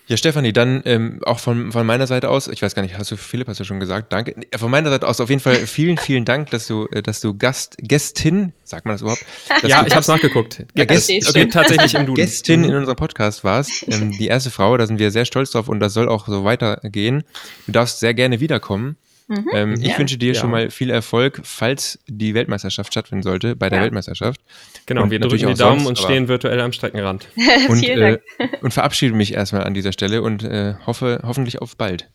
[0.06, 3.10] Ja, Stefanie, dann ähm, auch von, von meiner Seite aus, ich weiß gar nicht, hast
[3.10, 4.34] du, Philipp, hast du schon gesagt, danke.
[4.56, 7.36] Von meiner Seite aus auf jeden Fall vielen, vielen Dank, dass du, äh, dass du
[7.36, 9.24] Gast, Gästin, sagt man das überhaupt?
[9.66, 10.66] Ja, du ich habe es nachgeguckt.
[10.74, 11.48] Ja, Gäst- okay.
[11.48, 12.16] tatsächlich im Duden.
[12.16, 15.68] Gästin in unserem Podcast warst, ähm, die erste Frau, da sind wir sehr stolz drauf
[15.68, 17.24] und das soll auch so weitergehen.
[17.66, 18.96] Du darfst sehr gerne wiederkommen.
[19.26, 19.48] Mhm.
[19.54, 19.98] Ähm, ich Ja.
[19.98, 20.40] wünsche dir Ja.
[20.40, 23.84] schon mal viel Erfolg, falls die Weltmeisterschaft stattfinden sollte, bei der Ja.
[23.84, 24.40] Weltmeisterschaft.
[24.86, 27.28] Genau, Und wir natürlich drücken die Daumen sonst, und stehen virtuell am Streckenrand.
[27.68, 28.62] Und, Vielen äh, Dank.
[28.62, 32.10] und verabschiede mich erstmal an dieser Stelle und äh, hoffe hoffentlich auf bald.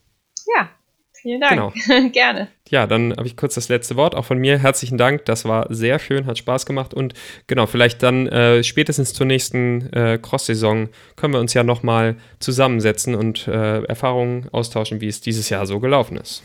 [0.56, 0.70] Ja,
[1.14, 1.74] vielen Dank.
[2.14, 2.48] Gerne.
[2.70, 4.14] Ja, dann habe ich kurz das letzte Wort.
[4.14, 5.26] Auch von mir herzlichen Dank.
[5.26, 6.94] Das war sehr schön, hat Spaß gemacht.
[6.94, 7.16] Und
[7.48, 13.16] genau, vielleicht dann äh, spätestens zur nächsten äh, Cross-Saison können wir uns ja nochmal zusammensetzen
[13.16, 16.44] und äh, Erfahrungen austauschen, wie es dieses Jahr so gelaufen ist.